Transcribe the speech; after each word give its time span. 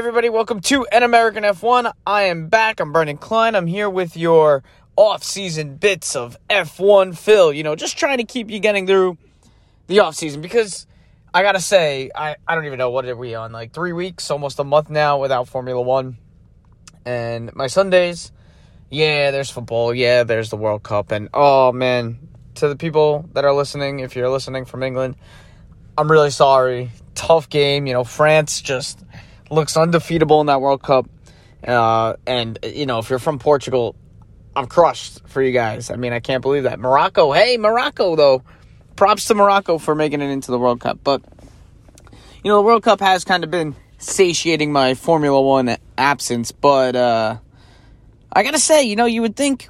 everybody, 0.00 0.30
welcome 0.30 0.62
to 0.62 0.86
An 0.86 1.02
American 1.02 1.44
F1. 1.44 1.92
I 2.06 2.22
am 2.22 2.48
back. 2.48 2.80
I'm 2.80 2.90
Brendan 2.90 3.18
Klein. 3.18 3.54
I'm 3.54 3.66
here 3.66 3.90
with 3.90 4.16
your 4.16 4.62
off-season 4.96 5.76
bits 5.76 6.16
of 6.16 6.38
F1 6.48 7.14
Phil. 7.14 7.52
You 7.52 7.62
know, 7.64 7.76
just 7.76 7.98
trying 7.98 8.16
to 8.16 8.24
keep 8.24 8.50
you 8.50 8.60
getting 8.60 8.86
through 8.86 9.18
the 9.88 10.00
off-season 10.00 10.40
because 10.40 10.86
I 11.34 11.42
gotta 11.42 11.60
say, 11.60 12.10
I, 12.14 12.36
I 12.48 12.54
don't 12.54 12.64
even 12.64 12.78
know 12.78 12.88
what 12.88 13.04
are 13.04 13.14
we 13.14 13.34
on, 13.34 13.52
like 13.52 13.74
three 13.74 13.92
weeks, 13.92 14.30
almost 14.30 14.58
a 14.58 14.64
month 14.64 14.88
now 14.88 15.20
without 15.20 15.48
Formula 15.48 15.82
One. 15.82 16.16
And 17.04 17.54
my 17.54 17.66
Sundays, 17.66 18.32
yeah, 18.88 19.32
there's 19.32 19.50
football, 19.50 19.92
yeah, 19.92 20.22
there's 20.24 20.48
the 20.48 20.56
World 20.56 20.82
Cup, 20.82 21.10
and 21.12 21.28
oh 21.34 21.72
man, 21.72 22.26
to 22.54 22.68
the 22.68 22.76
people 22.76 23.28
that 23.34 23.44
are 23.44 23.52
listening, 23.52 24.00
if 24.00 24.16
you're 24.16 24.30
listening 24.30 24.64
from 24.64 24.82
England, 24.82 25.16
I'm 25.98 26.10
really 26.10 26.30
sorry. 26.30 26.90
Tough 27.14 27.50
game, 27.50 27.86
you 27.86 27.92
know, 27.92 28.04
France 28.04 28.62
just 28.62 28.98
looks 29.50 29.76
undefeatable 29.76 30.40
in 30.40 30.46
that 30.46 30.60
World 30.60 30.82
Cup. 30.82 31.08
Uh, 31.66 32.14
and, 32.26 32.58
you 32.62 32.86
know, 32.86 32.98
if 32.98 33.10
you're 33.10 33.18
from 33.18 33.38
Portugal, 33.38 33.94
I'm 34.56 34.66
crushed 34.66 35.26
for 35.28 35.42
you 35.42 35.52
guys. 35.52 35.90
I 35.90 35.96
mean, 35.96 36.12
I 36.12 36.20
can't 36.20 36.42
believe 36.42 36.62
that. 36.64 36.78
Morocco, 36.78 37.32
hey, 37.32 37.56
Morocco, 37.56 38.16
though. 38.16 38.42
Props 38.96 39.26
to 39.26 39.34
Morocco 39.34 39.78
for 39.78 39.94
making 39.94 40.20
it 40.20 40.30
into 40.30 40.50
the 40.50 40.58
World 40.58 40.80
Cup. 40.80 41.00
But, 41.02 41.22
you 42.42 42.50
know, 42.50 42.56
the 42.56 42.62
World 42.62 42.82
Cup 42.82 43.00
has 43.00 43.24
kind 43.24 43.44
of 43.44 43.50
been 43.50 43.74
satiating 43.98 44.72
my 44.72 44.94
Formula 44.94 45.40
One 45.40 45.76
absence. 45.96 46.52
But, 46.52 46.96
uh, 46.96 47.38
I 48.32 48.42
gotta 48.42 48.58
say, 48.58 48.84
you 48.84 48.96
know, 48.96 49.06
you 49.06 49.22
would 49.22 49.36
think 49.36 49.68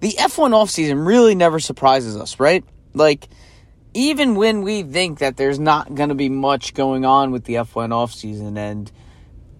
the 0.00 0.12
F1 0.12 0.50
offseason 0.50 1.06
really 1.06 1.34
never 1.34 1.58
surprises 1.60 2.16
us, 2.16 2.38
right? 2.38 2.64
Like, 2.94 3.28
even 3.94 4.34
when 4.34 4.62
we 4.62 4.82
think 4.82 5.20
that 5.20 5.36
there's 5.36 5.58
not 5.58 5.94
going 5.94 6.10
to 6.10 6.14
be 6.14 6.28
much 6.28 6.74
going 6.74 7.06
on 7.06 7.30
with 7.30 7.44
the 7.44 7.54
F1 7.54 7.88
offseason 7.88 8.58
and 8.58 8.92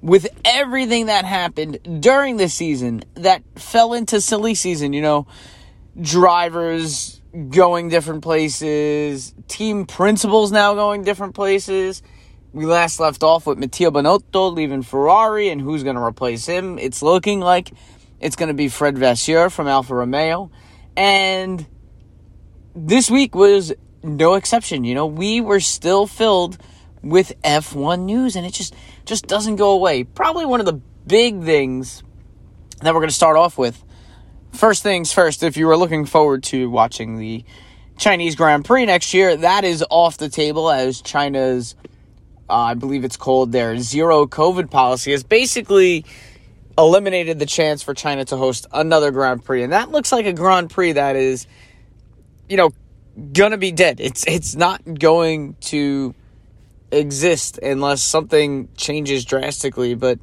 with 0.06 0.28
everything 0.44 1.06
that 1.06 1.24
happened 1.24 2.00
during 2.00 2.36
the 2.36 2.48
season 2.48 3.02
that 3.14 3.42
fell 3.56 3.92
into 3.92 4.20
silly 4.20 4.54
season, 4.54 4.92
you 4.92 5.02
know, 5.02 5.26
drivers 6.00 7.20
going 7.48 7.88
different 7.88 8.22
places, 8.22 9.34
team 9.48 9.84
principals 9.84 10.52
now 10.52 10.74
going 10.74 11.02
different 11.02 11.34
places. 11.34 12.04
We 12.52 12.66
last 12.66 13.00
left 13.00 13.24
off 13.24 13.48
with 13.48 13.58
Matteo 13.58 13.90
Binotto 13.90 14.54
leaving 14.54 14.84
Ferrari 14.84 15.48
and 15.48 15.60
who's 15.60 15.82
going 15.82 15.96
to 15.96 16.02
replace 16.02 16.46
him. 16.46 16.78
It's 16.78 17.02
looking 17.02 17.40
like 17.40 17.72
it's 18.20 18.36
going 18.36 18.48
to 18.48 18.54
be 18.54 18.68
Fred 18.68 18.96
Vasseur 18.96 19.50
from 19.50 19.66
Alfa 19.66 19.92
Romeo. 19.92 20.52
And 20.96 21.66
this 22.76 23.10
week 23.10 23.34
was 23.34 23.72
no 24.04 24.34
exception. 24.34 24.84
You 24.84 24.94
know, 24.94 25.06
we 25.06 25.40
were 25.40 25.58
still 25.58 26.06
filled 26.06 26.58
with 27.08 27.32
F1 27.42 28.00
news 28.00 28.36
and 28.36 28.46
it 28.46 28.52
just 28.52 28.74
just 29.04 29.26
doesn't 29.26 29.56
go 29.56 29.72
away. 29.72 30.04
Probably 30.04 30.44
one 30.44 30.60
of 30.60 30.66
the 30.66 30.80
big 31.06 31.42
things 31.42 32.02
that 32.82 32.92
we're 32.92 33.00
going 33.00 33.08
to 33.08 33.14
start 33.14 33.36
off 33.36 33.56
with. 33.56 33.82
First 34.52 34.82
things 34.82 35.12
first, 35.12 35.42
if 35.42 35.56
you 35.56 35.66
were 35.66 35.76
looking 35.76 36.06
forward 36.06 36.42
to 36.44 36.68
watching 36.70 37.18
the 37.18 37.44
Chinese 37.98 38.34
Grand 38.36 38.64
Prix 38.64 38.86
next 38.86 39.14
year, 39.14 39.36
that 39.36 39.64
is 39.64 39.84
off 39.90 40.18
the 40.18 40.28
table 40.28 40.70
as 40.70 41.00
China's 41.00 41.74
uh, 42.48 42.54
I 42.54 42.74
believe 42.74 43.04
it's 43.04 43.16
called 43.16 43.52
their 43.52 43.76
zero 43.78 44.26
COVID 44.26 44.70
policy 44.70 45.10
has 45.12 45.24
basically 45.24 46.04
eliminated 46.78 47.38
the 47.38 47.46
chance 47.46 47.82
for 47.82 47.94
China 47.94 48.24
to 48.26 48.36
host 48.36 48.66
another 48.72 49.10
Grand 49.10 49.44
Prix. 49.44 49.62
And 49.62 49.72
that 49.72 49.90
looks 49.90 50.12
like 50.12 50.26
a 50.26 50.32
Grand 50.32 50.70
Prix 50.70 50.92
that 50.92 51.16
is, 51.16 51.46
you 52.48 52.56
know, 52.56 52.72
gonna 53.32 53.58
be 53.58 53.72
dead. 53.72 54.00
It's 54.00 54.24
it's 54.26 54.54
not 54.54 54.82
going 54.98 55.54
to 55.62 56.14
exist 56.96 57.58
unless 57.58 58.02
something 58.02 58.68
changes 58.76 59.24
drastically. 59.24 59.94
But 59.94 60.18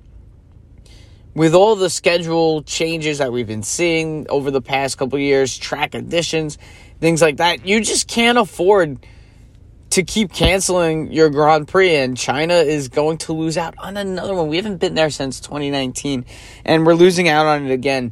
with 1.33 1.53
all 1.55 1.75
the 1.75 1.89
schedule 1.89 2.63
changes 2.63 3.17
that 3.17 3.31
we've 3.31 3.47
been 3.47 3.63
seeing 3.63 4.27
over 4.29 4.51
the 4.51 4.61
past 4.61 4.97
couple 4.97 5.17
years, 5.19 5.57
track 5.57 5.95
additions, 5.95 6.57
things 6.99 7.21
like 7.21 7.37
that, 7.37 7.65
you 7.65 7.81
just 7.81 8.07
can't 8.07 8.37
afford 8.37 9.05
to 9.91 10.03
keep 10.03 10.33
canceling 10.33 11.11
your 11.11 11.29
Grand 11.29 11.67
Prix, 11.67 11.95
and 11.95 12.17
China 12.17 12.55
is 12.55 12.87
going 12.87 13.19
to 13.19 13.33
lose 13.33 13.59
out 13.59 13.75
on 13.77 13.95
another 13.95 14.33
one. 14.33 14.47
We 14.47 14.57
haven't 14.57 14.77
been 14.77 14.95
there 14.95 15.11
since 15.11 15.39
2019, 15.39 16.25
and 16.65 16.83
we're 16.83 16.95
losing 16.95 17.29
out 17.29 17.45
on 17.45 17.67
it 17.67 17.71
again. 17.71 18.11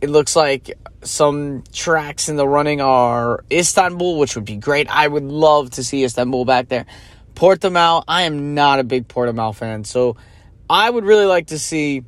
It 0.00 0.08
looks 0.08 0.34
like 0.34 0.72
some 1.02 1.62
tracks 1.72 2.30
in 2.30 2.36
the 2.36 2.48
running 2.48 2.80
are 2.80 3.44
Istanbul, 3.50 4.18
which 4.18 4.34
would 4.34 4.46
be 4.46 4.56
great. 4.56 4.88
I 4.88 5.06
would 5.06 5.24
love 5.24 5.70
to 5.72 5.84
see 5.84 6.04
Istanbul 6.04 6.46
back 6.46 6.68
there. 6.68 6.86
Portimao, 7.34 8.04
I 8.06 8.22
am 8.22 8.54
not 8.54 8.78
a 8.80 8.84
big 8.84 9.08
Portimao 9.08 9.54
fan, 9.54 9.84
so 9.84 10.16
I 10.68 10.88
would 10.88 11.04
really 11.04 11.26
like 11.26 11.48
to 11.48 11.58
see 11.58 12.04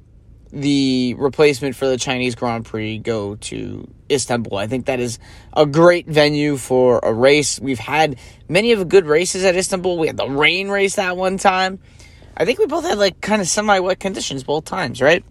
the 0.53 1.15
replacement 1.19 1.75
for 1.75 1.87
the 1.87 1.97
Chinese 1.97 2.35
Grand 2.35 2.65
Prix 2.65 2.99
go 2.99 3.35
to 3.37 3.89
Istanbul. 4.11 4.57
I 4.57 4.67
think 4.67 4.87
that 4.87 5.01
is 5.01 5.19
a 5.53 5.67
great 5.67 6.07
venue 6.07 6.57
for 6.57 7.01
a 7.03 7.13
race. 7.13 7.61
We've 7.61 7.79
had 7.79 8.19
many 8.49 8.73
of 8.73 8.79
the 8.79 8.85
good 8.85 9.07
races 9.07 9.45
at 9.45 9.57
Istanbul. 9.57 9.99
We 9.99 10.07
had 10.07 10.17
the 10.17 10.29
rain 10.29 10.69
race 10.69 10.97
that 10.97 11.17
one 11.17 11.39
time. 11.39 11.81
I 12.37 12.45
think 12.45 12.59
we 12.59 12.67
both 12.67 12.85
had 12.85 12.99
like 12.99 13.21
kind 13.21 13.43
of 13.43 13.49
semi 13.49 13.81
wet 13.81 13.99
conditions 13.99 14.45
both 14.45 14.65
times, 14.65 15.03
right? 15.03 15.25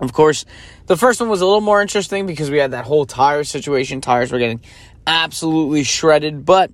Of 0.00 0.12
course, 0.12 0.44
the 0.86 0.96
first 0.96 1.20
one 1.20 1.28
was 1.28 1.40
a 1.40 1.44
little 1.44 1.60
more 1.60 1.80
interesting 1.80 2.26
because 2.26 2.50
we 2.50 2.58
had 2.58 2.72
that 2.72 2.84
whole 2.84 3.06
tire 3.06 3.44
situation. 3.44 4.00
Tires 4.00 4.32
were 4.32 4.38
getting 4.38 4.60
absolutely 5.06 5.84
shredded, 5.84 6.44
but 6.44 6.70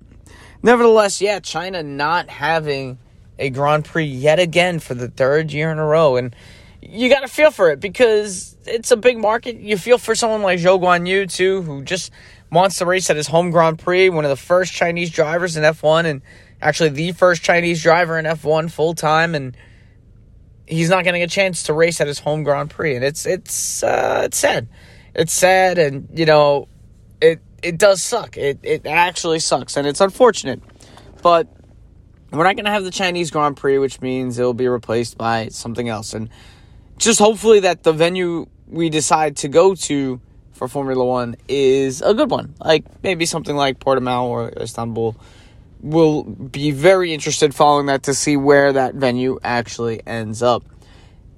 nevertheless, 0.63 1.21
yeah, 1.21 1.39
China 1.39 1.83
not 1.83 2.29
having 2.29 2.97
a 3.37 3.49
Grand 3.49 3.85
Prix 3.85 4.05
yet 4.05 4.39
again 4.39 4.79
for 4.79 4.93
the 4.93 5.07
third 5.07 5.51
year 5.51 5.71
in 5.71 5.79
a 5.79 5.85
row. 5.85 6.17
And 6.17 6.35
you 6.81 7.09
got 7.09 7.21
to 7.21 7.27
feel 7.27 7.51
for 7.51 7.69
it 7.71 7.79
because 7.79 8.55
it's 8.65 8.91
a 8.91 8.97
big 8.97 9.17
market. 9.17 9.57
You 9.57 9.77
feel 9.77 9.97
for 9.97 10.15
someone 10.15 10.41
like 10.41 10.59
Zhou 10.59 10.79
Guan 10.79 11.07
Yu, 11.07 11.25
too, 11.25 11.61
who 11.61 11.83
just 11.83 12.11
wants 12.51 12.77
to 12.77 12.85
race 12.85 13.09
at 13.09 13.15
his 13.15 13.27
home 13.27 13.51
Grand 13.51 13.79
Prix, 13.79 14.09
one 14.09 14.25
of 14.25 14.29
the 14.29 14.35
first 14.35 14.73
Chinese 14.73 15.11
drivers 15.11 15.55
in 15.55 15.63
F1, 15.63 16.05
and 16.05 16.21
actually 16.61 16.89
the 16.89 17.11
first 17.13 17.43
Chinese 17.43 17.81
driver 17.81 18.17
in 18.19 18.25
F1 18.25 18.71
full 18.71 18.93
time. 18.93 19.35
And 19.35 19.55
he's 20.67 20.89
not 20.89 21.03
getting 21.03 21.23
a 21.23 21.27
chance 21.27 21.63
to 21.63 21.73
race 21.73 22.01
at 22.01 22.07
his 22.07 22.19
home 22.19 22.43
Grand 22.43 22.69
Prix. 22.69 22.95
And 22.95 23.03
it's, 23.03 23.25
it's, 23.25 23.83
uh, 23.83 24.23
it's 24.25 24.37
sad. 24.37 24.67
It's 25.15 25.33
sad, 25.33 25.79
and, 25.79 26.07
you 26.13 26.25
know, 26.25 26.67
it, 27.63 27.77
does 27.77 28.01
suck. 28.01 28.37
It, 28.37 28.59
it 28.63 28.85
actually 28.85 29.39
sucks, 29.39 29.77
and 29.77 29.87
it's 29.87 30.01
unfortunate. 30.01 30.61
But 31.21 31.47
we're 32.31 32.43
not 32.43 32.55
going 32.55 32.65
to 32.65 32.71
have 32.71 32.83
the 32.83 32.91
Chinese 32.91 33.31
Grand 33.31 33.57
Prix, 33.57 33.77
which 33.77 34.01
means 34.01 34.37
it'll 34.37 34.53
be 34.53 34.67
replaced 34.67 35.17
by 35.17 35.47
something 35.49 35.89
else. 35.89 36.13
And 36.13 36.29
just 36.97 37.19
hopefully 37.19 37.61
that 37.61 37.83
the 37.83 37.93
venue 37.93 38.47
we 38.67 38.89
decide 38.89 39.37
to 39.37 39.47
go 39.47 39.73
to 39.73 40.21
for 40.53 40.67
Formula 40.67 41.03
One 41.03 41.35
is 41.47 42.01
a 42.01 42.13
good 42.13 42.29
one. 42.29 42.53
Like 42.59 42.85
maybe 43.01 43.25
something 43.25 43.55
like 43.55 43.79
Portimao 43.79 44.23
or 44.23 44.49
Istanbul. 44.49 45.15
Will 45.81 46.23
be 46.23 46.71
very 46.71 47.13
interested 47.13 47.55
following 47.55 47.85
that 47.85 48.03
to 48.03 48.13
see 48.13 48.35
where 48.35 48.73
that 48.73 48.95
venue 48.95 49.39
actually 49.41 50.05
ends 50.05 50.43
up. 50.43 50.65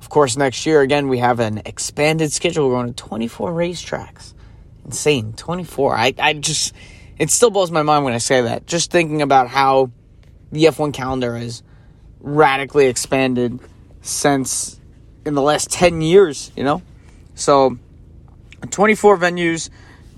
Of 0.01 0.09
course, 0.09 0.35
next 0.35 0.65
year 0.65 0.81
again 0.81 1.09
we 1.09 1.19
have 1.19 1.39
an 1.39 1.61
expanded 1.63 2.31
schedule. 2.31 2.67
We're 2.67 2.73
going 2.73 2.87
to 2.87 3.03
24 3.03 3.53
racetracks. 3.53 4.33
Insane, 4.85 5.33
24. 5.33 5.95
I 5.95 6.13
I 6.19 6.33
just 6.33 6.73
it 7.17 7.29
still 7.29 7.51
blows 7.51 7.71
my 7.71 7.83
mind 7.83 8.03
when 8.03 8.13
I 8.13 8.17
say 8.17 8.41
that. 8.41 8.65
Just 8.65 8.91
thinking 8.91 9.21
about 9.21 9.47
how 9.47 9.91
the 10.51 10.65
F1 10.65 10.93
calendar 10.93 11.37
has 11.37 11.63
radically 12.19 12.87
expanded 12.87 13.59
since 14.01 14.79
in 15.25 15.35
the 15.35 15.41
last 15.41 15.69
10 15.69 16.01
years, 16.01 16.51
you 16.55 16.63
know? 16.63 16.81
So 17.35 17.77
24 18.69 19.17
venues, 19.17 19.69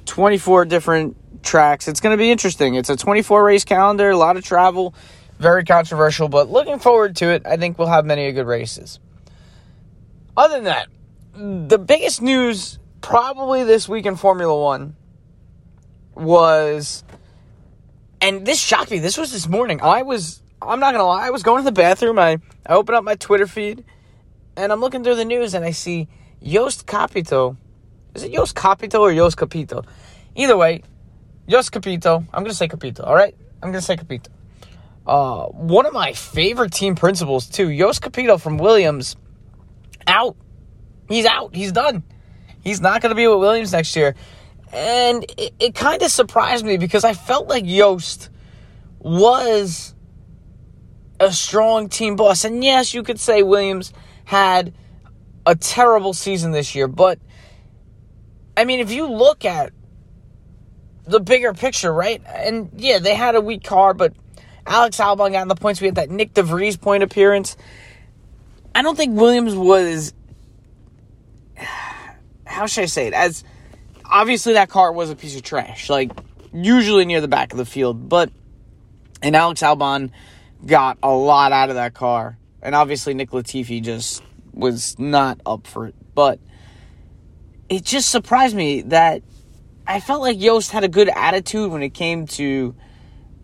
24 0.05 0.65
different 0.65 1.17
tracks. 1.43 1.87
It's 1.87 1.99
going 1.99 2.13
to 2.13 2.21
be 2.21 2.31
interesting. 2.31 2.75
It's 2.75 2.89
a 2.89 2.95
24 2.95 3.43
race 3.43 3.65
calendar, 3.65 4.11
a 4.11 4.17
lot 4.17 4.37
of 4.37 4.43
travel, 4.43 4.95
very 5.39 5.65
controversial, 5.65 6.29
but 6.29 6.49
looking 6.49 6.79
forward 6.79 7.15
to 7.17 7.27
it. 7.27 7.45
I 7.45 7.57
think 7.57 7.77
we'll 7.77 7.89
have 7.89 8.05
many 8.05 8.31
good 8.31 8.47
races. 8.47 8.99
Other 10.35 10.55
than 10.55 10.63
that, 10.63 10.87
the 11.69 11.77
biggest 11.77 12.21
news 12.21 12.79
probably 13.03 13.63
this 13.65 13.87
week 13.87 14.07
in 14.07 14.15
Formula 14.15 14.59
One 14.59 14.95
was, 16.15 17.03
and 18.21 18.47
this 18.47 18.59
shocked 18.59 18.89
me. 18.89 18.97
This 18.97 19.17
was 19.17 19.31
this 19.31 19.47
morning. 19.47 19.81
I 19.81 20.01
was, 20.01 20.41
I'm 20.61 20.79
not 20.79 20.93
gonna 20.93 21.05
lie, 21.05 21.27
I 21.27 21.29
was 21.29 21.43
going 21.43 21.59
to 21.59 21.65
the 21.65 21.71
bathroom. 21.71 22.17
I, 22.17 22.39
I 22.65 22.73
opened 22.73 22.95
up 22.95 23.03
my 23.03 23.15
Twitter 23.15 23.45
feed, 23.45 23.83
and 24.55 24.71
I'm 24.71 24.79
looking 24.79 25.03
through 25.03 25.15
the 25.15 25.25
news, 25.25 25.53
and 25.53 25.63
I 25.63 25.71
see 25.71 26.07
Jost 26.41 26.87
Capito. 26.87 27.57
Is 28.15 28.23
it 28.23 28.31
Jost 28.33 28.55
Capito 28.55 29.01
or 29.01 29.13
Jost 29.13 29.37
Capito? 29.37 29.83
Either 30.35 30.57
way, 30.57 30.81
Jost 31.47 31.71
Capito. 31.71 32.25
I'm 32.33 32.43
gonna 32.43 32.53
say 32.53 32.67
Capito. 32.67 33.03
All 33.03 33.15
right, 33.15 33.35
I'm 33.61 33.69
gonna 33.69 33.81
say 33.81 33.97
Capito. 33.97 34.31
Uh, 35.05 35.47
one 35.47 35.85
of 35.85 35.91
my 35.91 36.13
favorite 36.13 36.71
team 36.71 36.95
principals 36.95 37.47
too. 37.47 37.75
Jost 37.77 38.01
Capito 38.01 38.37
from 38.37 38.57
Williams, 38.57 39.17
out. 40.07 40.37
He's 41.09 41.25
out. 41.25 41.53
He's 41.53 41.73
done. 41.73 42.03
He's 42.63 42.81
not 42.81 43.01
going 43.01 43.09
to 43.09 43.15
be 43.15 43.27
with 43.27 43.39
Williams 43.39 43.71
next 43.73 43.95
year. 43.95 44.15
And 44.71 45.23
it, 45.37 45.53
it 45.59 45.75
kind 45.75 46.01
of 46.01 46.09
surprised 46.09 46.65
me 46.65 46.77
because 46.77 47.03
I 47.03 47.13
felt 47.13 47.47
like 47.47 47.65
Jost 47.65 48.29
was 48.99 49.93
a 51.19 51.31
strong 51.31 51.89
team 51.89 52.15
boss. 52.15 52.45
And 52.45 52.63
yes, 52.63 52.93
you 52.93 53.03
could 53.03 53.19
say 53.19 53.43
Williams 53.43 53.93
had 54.25 54.73
a 55.45 55.55
terrible 55.55 56.13
season 56.13 56.51
this 56.51 56.73
year, 56.73 56.87
but 56.87 57.19
I 58.55 58.65
mean, 58.65 58.79
if 58.79 58.91
you 58.91 59.07
look 59.07 59.45
at 59.45 59.73
the 61.05 61.19
bigger 61.19 61.53
picture, 61.53 61.93
right? 61.93 62.21
And 62.25 62.69
yeah, 62.77 62.99
they 62.99 63.15
had 63.15 63.35
a 63.35 63.41
weak 63.41 63.63
car, 63.63 63.93
but 63.93 64.13
Alex 64.65 64.97
Albon 64.97 65.31
got 65.31 65.41
in 65.41 65.47
the 65.47 65.55
points. 65.55 65.81
We 65.81 65.87
had 65.87 65.95
that 65.95 66.09
Nick 66.09 66.33
de 66.33 66.43
Vries 66.43 66.77
point 66.77 67.03
appearance. 67.03 67.57
I 68.73 68.81
don't 68.81 68.95
think 68.95 69.19
Williams 69.19 69.55
was. 69.55 70.13
How 72.53 72.67
should 72.67 72.83
I 72.83 72.87
say 72.87 73.07
it? 73.07 73.13
As 73.13 73.43
obviously 74.05 74.53
that 74.53 74.69
car 74.69 74.91
was 74.91 75.09
a 75.09 75.15
piece 75.15 75.35
of 75.35 75.43
trash, 75.43 75.89
like 75.89 76.11
usually 76.53 77.05
near 77.05 77.19
the 77.19 77.27
back 77.27 77.51
of 77.51 77.57
the 77.57 77.65
field, 77.65 78.07
but 78.07 78.31
and 79.21 79.35
Alex 79.35 79.61
Albon 79.61 80.11
got 80.65 80.97
a 81.01 81.11
lot 81.11 81.51
out 81.51 81.69
of 81.69 81.75
that 81.75 81.93
car, 81.93 82.37
and 82.61 82.75
obviously 82.75 83.13
Nick 83.13 83.31
Latifi 83.31 83.81
just 83.81 84.23
was 84.53 84.97
not 84.99 85.39
up 85.45 85.65
for 85.65 85.87
it, 85.87 85.95
but 86.13 86.39
it 87.69 87.83
just 87.83 88.09
surprised 88.09 88.55
me 88.55 88.81
that 88.83 89.23
I 89.87 89.99
felt 89.99 90.21
like 90.21 90.37
Jost 90.37 90.71
had 90.71 90.83
a 90.83 90.87
good 90.87 91.09
attitude 91.09 91.71
when 91.71 91.81
it 91.81 91.93
came 91.93 92.27
to 92.27 92.75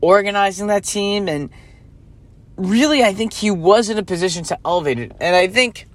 organizing 0.01 0.67
that 0.67 0.83
team 0.83 1.27
and 1.27 1.49
really 2.55 3.03
I 3.03 3.13
think 3.13 3.33
he 3.33 3.51
was 3.51 3.89
in 3.89 3.97
a 3.97 4.03
position 4.03 4.43
to 4.45 4.59
elevate 4.63 4.99
it. 4.99 5.13
And 5.19 5.35
I 5.35 5.47
think 5.47 5.87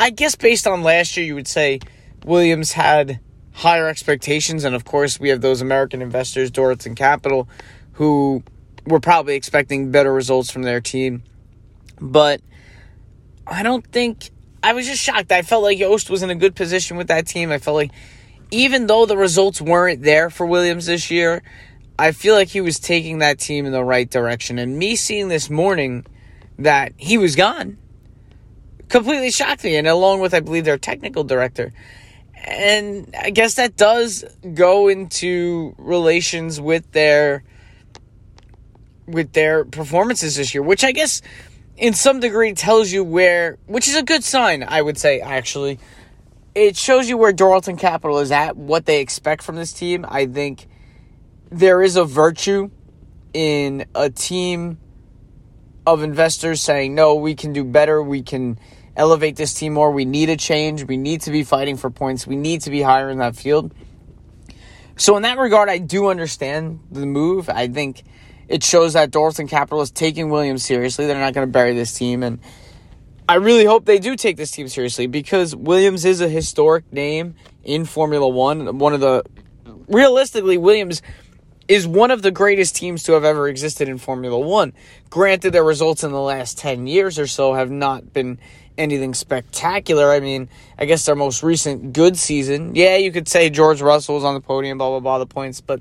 I 0.00 0.10
guess 0.10 0.34
based 0.34 0.66
on 0.66 0.82
last 0.82 1.16
year 1.16 1.26
you 1.26 1.34
would 1.34 1.46
say 1.46 1.80
Williams 2.24 2.72
had 2.72 3.20
higher 3.54 3.88
expectations 3.88 4.64
and 4.64 4.74
of 4.74 4.84
course 4.84 5.20
we 5.20 5.28
have 5.28 5.40
those 5.40 5.60
American 5.60 6.00
investors 6.00 6.50
Dorilton 6.50 6.96
Capital 6.96 7.48
who 7.92 8.42
were 8.86 9.00
probably 9.00 9.34
expecting 9.34 9.90
better 9.90 10.12
results 10.12 10.50
from 10.50 10.62
their 10.62 10.80
team. 10.80 11.22
But 12.00 12.40
I 13.46 13.62
don't 13.62 13.86
think 13.86 14.30
I 14.62 14.72
was 14.72 14.86
just 14.86 15.02
shocked. 15.02 15.32
I 15.32 15.42
felt 15.42 15.62
like 15.62 15.78
Jost 15.78 16.08
was 16.10 16.22
in 16.22 16.30
a 16.30 16.34
good 16.34 16.54
position 16.54 16.96
with 16.96 17.08
that 17.08 17.26
team. 17.26 17.50
I 17.50 17.58
felt 17.58 17.76
like 17.76 17.90
even 18.50 18.86
though 18.86 19.06
the 19.06 19.16
results 19.16 19.60
weren't 19.60 20.02
there 20.02 20.30
for 20.30 20.46
Williams 20.46 20.86
this 20.86 21.10
year, 21.10 21.42
I 21.98 22.12
feel 22.12 22.34
like 22.34 22.48
he 22.48 22.60
was 22.60 22.78
taking 22.78 23.18
that 23.18 23.38
team 23.38 23.66
in 23.66 23.72
the 23.72 23.84
right 23.84 24.08
direction. 24.08 24.58
And 24.58 24.78
me 24.78 24.96
seeing 24.96 25.28
this 25.28 25.50
morning 25.50 26.06
that 26.58 26.92
he 26.96 27.18
was 27.18 27.34
gone 27.34 27.78
completely 28.88 29.30
shocked 29.30 29.64
me. 29.64 29.76
And 29.76 29.88
along 29.88 30.20
with, 30.20 30.34
I 30.34 30.40
believe, 30.40 30.64
their 30.64 30.78
technical 30.78 31.24
director. 31.24 31.72
And 32.44 33.14
I 33.18 33.30
guess 33.30 33.54
that 33.54 33.76
does 33.76 34.24
go 34.54 34.88
into 34.88 35.74
relations 35.78 36.60
with 36.60 36.90
their 36.92 37.44
with 39.06 39.32
their 39.32 39.64
performances 39.64 40.36
this 40.36 40.54
year, 40.54 40.62
which 40.62 40.84
I 40.84 40.92
guess 40.92 41.22
in 41.76 41.94
some 41.94 42.20
degree 42.20 42.52
tells 42.54 42.92
you 42.92 43.04
where, 43.04 43.58
which 43.66 43.88
is 43.88 43.96
a 43.96 44.02
good 44.02 44.24
sign, 44.24 44.62
I 44.62 44.82
would 44.82 44.98
say, 44.98 45.20
actually. 45.20 45.78
It 46.54 46.76
shows 46.76 47.08
you 47.08 47.16
where 47.16 47.32
Dorilton 47.32 47.78
Capital 47.78 48.18
is 48.18 48.30
at, 48.30 48.56
what 48.56 48.84
they 48.84 49.00
expect 49.00 49.42
from 49.42 49.56
this 49.56 49.72
team. 49.72 50.04
I 50.06 50.26
think 50.26 50.68
there 51.50 51.82
is 51.82 51.96
a 51.96 52.04
virtue 52.04 52.70
in 53.32 53.86
a 53.94 54.10
team 54.10 54.78
of 55.86 56.02
investors 56.02 56.60
saying, 56.60 56.94
no, 56.94 57.14
we 57.14 57.34
can 57.34 57.52
do 57.52 57.64
better. 57.64 58.02
We 58.02 58.22
can 58.22 58.58
elevate 58.96 59.36
this 59.36 59.54
team 59.54 59.74
more. 59.74 59.90
We 59.90 60.04
need 60.04 60.30
a 60.30 60.36
change. 60.36 60.84
We 60.84 60.96
need 60.96 61.22
to 61.22 61.30
be 61.30 61.44
fighting 61.44 61.76
for 61.76 61.90
points. 61.90 62.26
We 62.26 62.36
need 62.36 62.62
to 62.62 62.70
be 62.70 62.82
higher 62.82 63.10
in 63.10 63.18
that 63.18 63.36
field. 63.36 63.74
So, 64.96 65.16
in 65.16 65.22
that 65.22 65.38
regard, 65.38 65.68
I 65.68 65.78
do 65.78 66.08
understand 66.08 66.80
the 66.90 67.06
move. 67.06 67.48
I 67.48 67.68
think 67.68 68.02
it 68.48 68.62
shows 68.62 68.92
that 68.92 69.10
Dorilton 69.10 69.48
Capital 69.48 69.80
is 69.80 69.90
taking 69.90 70.28
Williams 70.28 70.64
seriously. 70.64 71.06
They're 71.06 71.18
not 71.18 71.32
going 71.32 71.46
to 71.46 71.50
bury 71.50 71.74
this 71.74 71.94
team. 71.94 72.22
And 72.22 72.38
I 73.28 73.36
really 73.36 73.64
hope 73.64 73.86
they 73.86 73.98
do 73.98 74.14
take 74.16 74.36
this 74.36 74.50
team 74.50 74.68
seriously 74.68 75.06
because 75.06 75.56
Williams 75.56 76.04
is 76.04 76.20
a 76.20 76.28
historic 76.28 76.92
name 76.92 77.34
in 77.64 77.84
Formula 77.86 78.28
One. 78.28 78.78
One 78.78 78.92
of 78.92 79.00
the, 79.00 79.24
realistically, 79.88 80.58
Williams 80.58 81.00
is 81.68 81.86
one 81.86 82.10
of 82.10 82.22
the 82.22 82.30
greatest 82.30 82.76
teams 82.76 83.02
to 83.04 83.12
have 83.12 83.24
ever 83.24 83.48
existed 83.48 83.88
in 83.88 83.98
Formula 83.98 84.38
One. 84.38 84.72
Granted, 85.10 85.52
their 85.52 85.64
results 85.64 86.04
in 86.04 86.12
the 86.12 86.20
last 86.20 86.58
10 86.58 86.86
years 86.86 87.18
or 87.18 87.26
so 87.26 87.54
have 87.54 87.70
not 87.70 88.12
been 88.12 88.38
anything 88.76 89.14
spectacular. 89.14 90.10
I 90.10 90.20
mean, 90.20 90.48
I 90.78 90.84
guess 90.86 91.04
their 91.04 91.14
most 91.14 91.42
recent 91.42 91.92
good 91.92 92.16
season, 92.16 92.74
yeah, 92.74 92.96
you 92.96 93.12
could 93.12 93.28
say 93.28 93.50
George 93.50 93.80
Russell 93.80 94.16
was 94.16 94.24
on 94.24 94.34
the 94.34 94.40
podium, 94.40 94.78
blah, 94.78 94.88
blah, 94.90 95.00
blah, 95.00 95.18
the 95.18 95.26
points, 95.26 95.60
but 95.60 95.80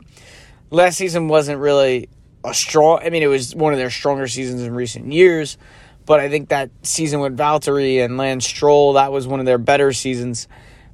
last 0.70 0.98
season 0.98 1.28
wasn't 1.28 1.60
really 1.60 2.10
a 2.44 2.54
strong. 2.54 3.00
I 3.04 3.10
mean, 3.10 3.24
it 3.24 3.28
was 3.28 3.56
one 3.56 3.74
of 3.74 3.80
their 3.80 3.90
stronger 3.90 4.28
seasons 4.28 4.62
in 4.62 4.74
recent 4.74 5.12
years. 5.12 5.58
But 6.06 6.20
I 6.20 6.30
think 6.30 6.50
that 6.50 6.72
season 6.84 7.20
with 7.20 7.38
Valtteri 7.38 8.04
and 8.04 8.18
Lance 8.18 8.46
Stroll, 8.46 8.94
that 8.94 9.12
was 9.12 9.28
one 9.28 9.40
of 9.40 9.46
their 9.46 9.58
better 9.58 9.94
seasons. 9.94 10.48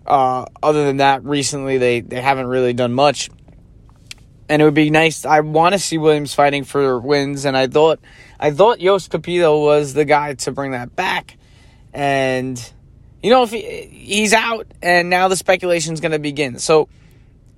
Uh, 0.05 0.45
other 0.61 0.85
than 0.85 0.97
that, 0.97 1.23
recently 1.23 1.77
they, 1.77 2.01
they 2.01 2.21
haven't 2.21 2.47
really 2.47 2.73
done 2.73 2.93
much. 2.93 3.29
And 4.49 4.61
it 4.61 4.65
would 4.65 4.73
be 4.73 4.89
nice. 4.89 5.25
I 5.25 5.41
want 5.41 5.73
to 5.73 5.79
see 5.79 5.97
Williams 5.97 6.33
fighting 6.33 6.63
for 6.63 6.99
wins, 6.99 7.43
and 7.43 7.57
I 7.57 7.67
thought 7.67 7.99
I 8.39 8.51
thought 8.51 8.79
Jost 8.79 9.11
Capito 9.11 9.61
was 9.61 9.93
the 9.93 10.05
guy 10.05 10.35
to 10.35 10.51
bring 10.51 10.71
that 10.71 10.95
back. 10.95 11.37
And 11.93 12.57
you 13.21 13.29
know, 13.29 13.43
if 13.43 13.51
he, 13.51 13.61
he's 13.61 14.33
out, 14.33 14.67
and 14.81 15.09
now 15.09 15.27
the 15.27 15.35
speculation 15.35 15.93
is 15.93 15.99
going 15.99 16.13
to 16.13 16.19
begin. 16.19 16.59
So, 16.59 16.87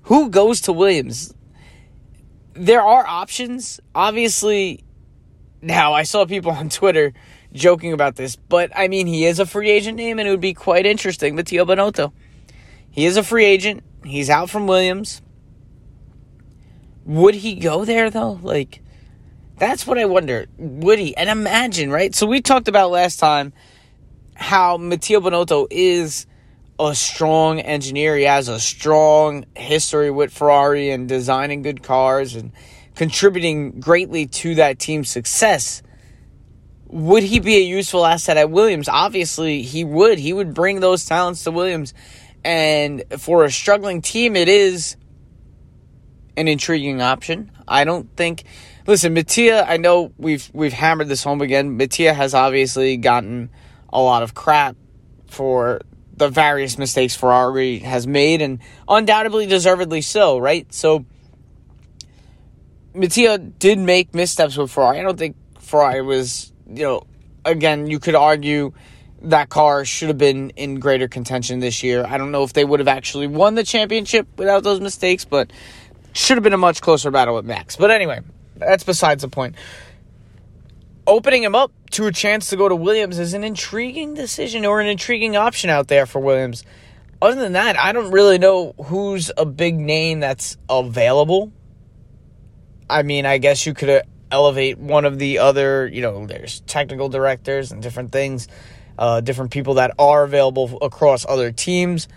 who 0.03 0.29
goes 0.29 0.61
to 0.61 0.73
Williams? 0.73 1.33
there 2.59 2.81
are 2.81 3.07
options. 3.07 3.79
Obviously, 3.95 4.83
now 5.61 5.93
I 5.93 6.03
saw 6.03 6.25
people 6.25 6.51
on 6.59 6.69
Twitter 6.69 7.13
joking 7.51 7.93
about 7.93 8.15
this, 8.15 8.35
but 8.35 8.71
I 8.75 8.87
mean, 8.87 9.07
he 9.07 9.25
is 9.25 9.39
a 9.39 9.45
free 9.45 9.71
agent 9.71 9.97
name, 9.97 10.19
and 10.19 10.27
it 10.27 10.31
would 10.31 10.41
be 10.41 10.53
quite 10.53 10.85
interesting. 10.85 11.35
Matteo 11.35 11.65
Binotto. 11.65 12.11
He 12.91 13.05
is 13.05 13.17
a 13.17 13.23
free 13.23 13.45
agent. 13.45 13.83
He's 14.03 14.29
out 14.29 14.49
from 14.49 14.67
Williams. 14.67 15.21
Would 17.09 17.33
he 17.33 17.55
go 17.55 17.85
there 17.85 18.11
though? 18.11 18.39
Like, 18.43 18.83
that's 19.57 19.87
what 19.87 19.97
I 19.97 20.05
wonder. 20.05 20.45
Would 20.59 20.99
he? 20.99 21.17
And 21.17 21.27
imagine, 21.27 21.89
right? 21.89 22.13
So 22.13 22.27
we 22.27 22.39
talked 22.39 22.67
about 22.67 22.91
last 22.91 23.17
time 23.17 23.51
how 24.35 24.77
Matteo 24.77 25.19
Binotto 25.19 25.65
is 25.71 26.27
a 26.79 26.93
strong 26.93 27.59
engineer. 27.59 28.15
He 28.15 28.25
has 28.25 28.47
a 28.47 28.59
strong 28.59 29.45
history 29.55 30.11
with 30.11 30.31
Ferrari 30.31 30.91
and 30.91 31.09
designing 31.09 31.63
good 31.63 31.81
cars 31.81 32.35
and 32.35 32.51
contributing 32.93 33.79
greatly 33.79 34.27
to 34.27 34.53
that 34.55 34.77
team's 34.77 35.09
success. 35.09 35.81
Would 36.89 37.23
he 37.23 37.39
be 37.39 37.55
a 37.55 37.63
useful 37.63 38.05
asset 38.05 38.37
at 38.37 38.51
Williams? 38.51 38.87
Obviously, 38.87 39.63
he 39.63 39.83
would. 39.83 40.19
He 40.19 40.31
would 40.31 40.53
bring 40.53 40.79
those 40.79 41.05
talents 41.05 41.43
to 41.45 41.51
Williams. 41.51 41.95
And 42.43 43.03
for 43.17 43.45
a 43.45 43.51
struggling 43.51 44.03
team, 44.03 44.35
it 44.35 44.47
is 44.47 44.95
an 46.39 46.47
intriguing 46.47 47.01
option. 47.01 47.51
I 47.67 47.83
don't 47.83 48.15
think. 48.15 48.43
Listen, 48.87 49.13
Mattia. 49.13 49.69
I 49.69 49.77
know 49.77 50.13
we've 50.17 50.49
we've 50.53 50.73
hammered 50.73 51.09
this 51.09 51.23
home 51.23 51.41
again. 51.41 51.77
Mattia 51.77 52.13
has 52.13 52.33
obviously 52.33 52.97
gotten 52.97 53.49
a 53.91 54.01
lot 54.01 54.23
of 54.23 54.33
crap 54.33 54.77
for 55.27 55.81
the 56.15 56.29
various 56.29 56.77
mistakes 56.77 57.15
Ferrari 57.15 57.79
has 57.79 58.07
made, 58.07 58.41
and 58.41 58.59
undoubtedly 58.87 59.45
deservedly 59.45 60.01
so, 60.01 60.37
right? 60.37 60.71
So, 60.73 61.05
Mattia 62.93 63.37
did 63.37 63.77
make 63.77 64.15
missteps 64.15 64.57
with 64.57 64.71
Ferrari. 64.71 64.99
I 64.99 65.03
don't 65.03 65.19
think 65.19 65.35
Ferrari 65.59 66.01
was, 66.01 66.51
you 66.67 66.83
know, 66.83 67.03
again, 67.45 67.87
you 67.87 67.99
could 67.99 68.15
argue 68.15 68.73
that 69.21 69.49
car 69.49 69.83
should 69.85 70.07
have 70.07 70.17
been 70.17 70.51
in 70.51 70.79
greater 70.79 71.07
contention 71.07 71.59
this 71.59 71.83
year. 71.83 72.05
I 72.07 72.17
don't 72.17 72.31
know 72.31 72.43
if 72.43 72.53
they 72.53 72.63
would 72.63 72.79
have 72.79 72.87
actually 72.87 73.27
won 73.27 73.55
the 73.55 73.63
championship 73.63 74.27
without 74.37 74.63
those 74.63 74.79
mistakes, 74.79 75.25
but 75.25 75.51
should 76.13 76.37
have 76.37 76.43
been 76.43 76.53
a 76.53 76.57
much 76.57 76.81
closer 76.81 77.11
battle 77.11 77.35
with 77.35 77.45
Max. 77.45 77.75
But 77.75 77.91
anyway, 77.91 78.21
that's 78.57 78.83
besides 78.83 79.21
the 79.21 79.29
point 79.29 79.55
opening 81.09 81.41
him 81.43 81.55
up 81.55 81.71
to 81.89 82.05
a 82.05 82.11
chance 82.11 82.51
to 82.51 82.55
go 82.55 82.69
to 82.69 82.75
Williams 82.75 83.17
is 83.17 83.33
an 83.33 83.43
intriguing 83.43 84.13
decision 84.13 84.63
or 84.63 84.79
an 84.79 84.85
intriguing 84.85 85.35
option 85.35 85.69
out 85.69 85.87
there 85.87 86.05
for 86.05 86.19
Williams. 86.19 86.63
Other 87.19 87.41
than 87.41 87.53
that, 87.53 87.77
I 87.77 87.91
don't 87.91 88.11
really 88.11 88.37
know 88.37 88.73
who's 88.73 89.31
a 89.35 89.45
big 89.45 89.75
name 89.75 90.19
that's 90.19 90.55
available. 90.69 91.51
I 92.87 93.01
mean, 93.01 93.25
I 93.25 93.39
guess 93.39 93.65
you 93.65 93.73
could 93.73 93.89
uh, 93.89 94.01
elevate 94.31 94.77
one 94.77 95.03
of 95.03 95.17
the 95.17 95.39
other, 95.39 95.87
you 95.87 96.01
know, 96.01 96.27
there's 96.27 96.61
technical 96.61 97.09
directors 97.09 97.71
and 97.71 97.81
different 97.81 98.11
things, 98.11 98.47
uh, 98.99 99.21
different 99.21 99.51
people 99.51 99.75
that 99.75 99.95
are 99.97 100.23
available 100.23 100.77
across 100.81 101.25
other 101.27 101.51
teams. 101.51 102.07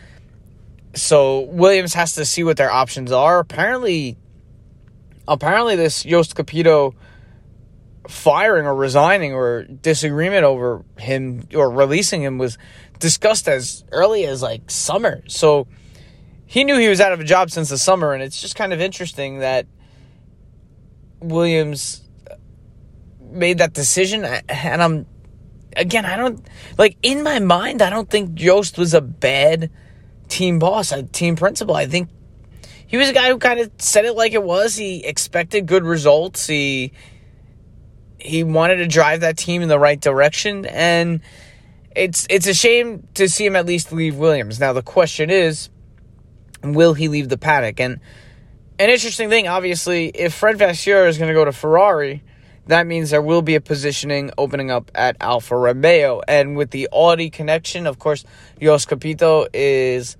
So 0.94 1.40
Williams 1.40 1.94
has 1.94 2.14
to 2.14 2.24
see 2.24 2.44
what 2.44 2.56
their 2.56 2.70
options 2.70 3.12
are. 3.12 3.38
Apparently, 3.38 4.18
apparently 5.26 5.76
this 5.76 6.02
Jost 6.02 6.34
Capito 6.34 6.94
firing 8.08 8.66
or 8.66 8.74
resigning 8.74 9.32
or 9.32 9.64
disagreement 9.64 10.44
over 10.44 10.84
him 10.98 11.46
or 11.54 11.70
releasing 11.70 12.22
him 12.22 12.38
was 12.38 12.58
discussed 12.98 13.48
as 13.48 13.84
early 13.90 14.26
as 14.26 14.42
like 14.42 14.70
summer. 14.70 15.22
So 15.28 15.66
he 16.46 16.64
knew 16.64 16.78
he 16.78 16.88
was 16.88 17.00
out 17.00 17.12
of 17.12 17.20
a 17.20 17.24
job 17.24 17.50
since 17.50 17.70
the 17.70 17.78
summer, 17.78 18.12
and 18.12 18.22
it's 18.22 18.40
just 18.40 18.56
kind 18.56 18.72
of 18.72 18.80
interesting 18.80 19.38
that 19.38 19.66
Williams 21.20 22.02
uh, 22.30 22.34
made 23.20 23.58
that 23.58 23.72
decision. 23.72 24.24
And 24.24 24.82
I'm 24.82 25.06
again, 25.76 26.04
I 26.04 26.16
don't 26.16 26.46
like 26.76 26.96
in 27.02 27.22
my 27.22 27.38
mind. 27.38 27.80
I 27.80 27.88
don't 27.88 28.10
think 28.10 28.34
Jost 28.34 28.76
was 28.76 28.92
a 28.94 29.00
bad 29.00 29.70
team 30.32 30.58
boss, 30.58 30.92
a 30.92 31.02
team 31.02 31.36
principal. 31.36 31.76
I 31.76 31.86
think 31.86 32.08
he 32.86 32.96
was 32.96 33.10
a 33.10 33.12
guy 33.12 33.28
who 33.28 33.38
kind 33.38 33.60
of 33.60 33.70
said 33.76 34.06
it 34.06 34.14
like 34.14 34.32
it 34.32 34.42
was. 34.42 34.76
He 34.76 35.04
expected 35.04 35.66
good 35.66 35.84
results. 35.84 36.46
He 36.46 36.92
he 38.18 38.42
wanted 38.42 38.76
to 38.76 38.86
drive 38.86 39.20
that 39.20 39.36
team 39.36 39.62
in 39.62 39.68
the 39.68 39.78
right 39.78 40.00
direction, 40.00 40.64
and 40.66 41.20
it's 41.94 42.26
it's 42.30 42.46
a 42.46 42.54
shame 42.54 43.06
to 43.14 43.28
see 43.28 43.44
him 43.44 43.56
at 43.56 43.66
least 43.66 43.92
leave 43.92 44.16
Williams. 44.16 44.58
Now 44.58 44.72
the 44.72 44.82
question 44.82 45.28
is, 45.28 45.68
will 46.64 46.94
he 46.94 47.08
leave 47.08 47.28
the 47.28 47.38
paddock? 47.38 47.78
And 47.78 48.00
an 48.78 48.88
interesting 48.88 49.28
thing, 49.28 49.48
obviously, 49.48 50.08
if 50.08 50.32
Fred 50.32 50.56
Vasseur 50.56 51.06
is 51.06 51.18
going 51.18 51.28
to 51.28 51.34
go 51.34 51.44
to 51.44 51.52
Ferrari, 51.52 52.22
that 52.66 52.86
means 52.86 53.10
there 53.10 53.22
will 53.22 53.42
be 53.42 53.54
a 53.54 53.60
positioning 53.60 54.30
opening 54.38 54.70
up 54.70 54.90
at 54.94 55.16
Alfa 55.20 55.56
Romeo. 55.56 56.22
And 56.26 56.56
with 56.56 56.70
the 56.70 56.88
Audi 56.90 57.28
connection, 57.28 57.86
of 57.86 57.98
course, 57.98 58.24
Jost 58.60 58.88
Capito 58.88 59.46
is 59.52 60.16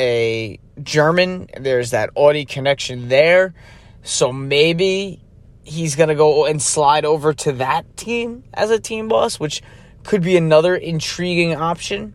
a 0.00 0.58
German. 0.82 1.48
There's 1.58 1.90
that 1.90 2.10
Audi 2.16 2.46
connection 2.46 3.08
there. 3.08 3.54
So 4.02 4.32
maybe 4.32 5.20
he's 5.62 5.94
going 5.94 6.08
to 6.08 6.14
go 6.14 6.46
and 6.46 6.60
slide 6.60 7.04
over 7.04 7.34
to 7.34 7.52
that 7.52 7.96
team 7.96 8.44
as 8.54 8.70
a 8.70 8.80
team 8.80 9.08
boss, 9.08 9.38
which 9.38 9.62
could 10.04 10.22
be 10.22 10.36
another 10.38 10.74
intriguing 10.74 11.54
option 11.54 12.14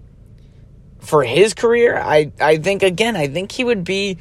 for 1.00 1.24
his 1.24 1.54
career. 1.54 1.98
I, 1.98 2.32
I 2.42 2.58
think, 2.58 2.82
again, 2.82 3.16
I 3.16 3.28
think 3.28 3.52
he 3.52 3.64
would 3.64 3.84
be 3.84 4.18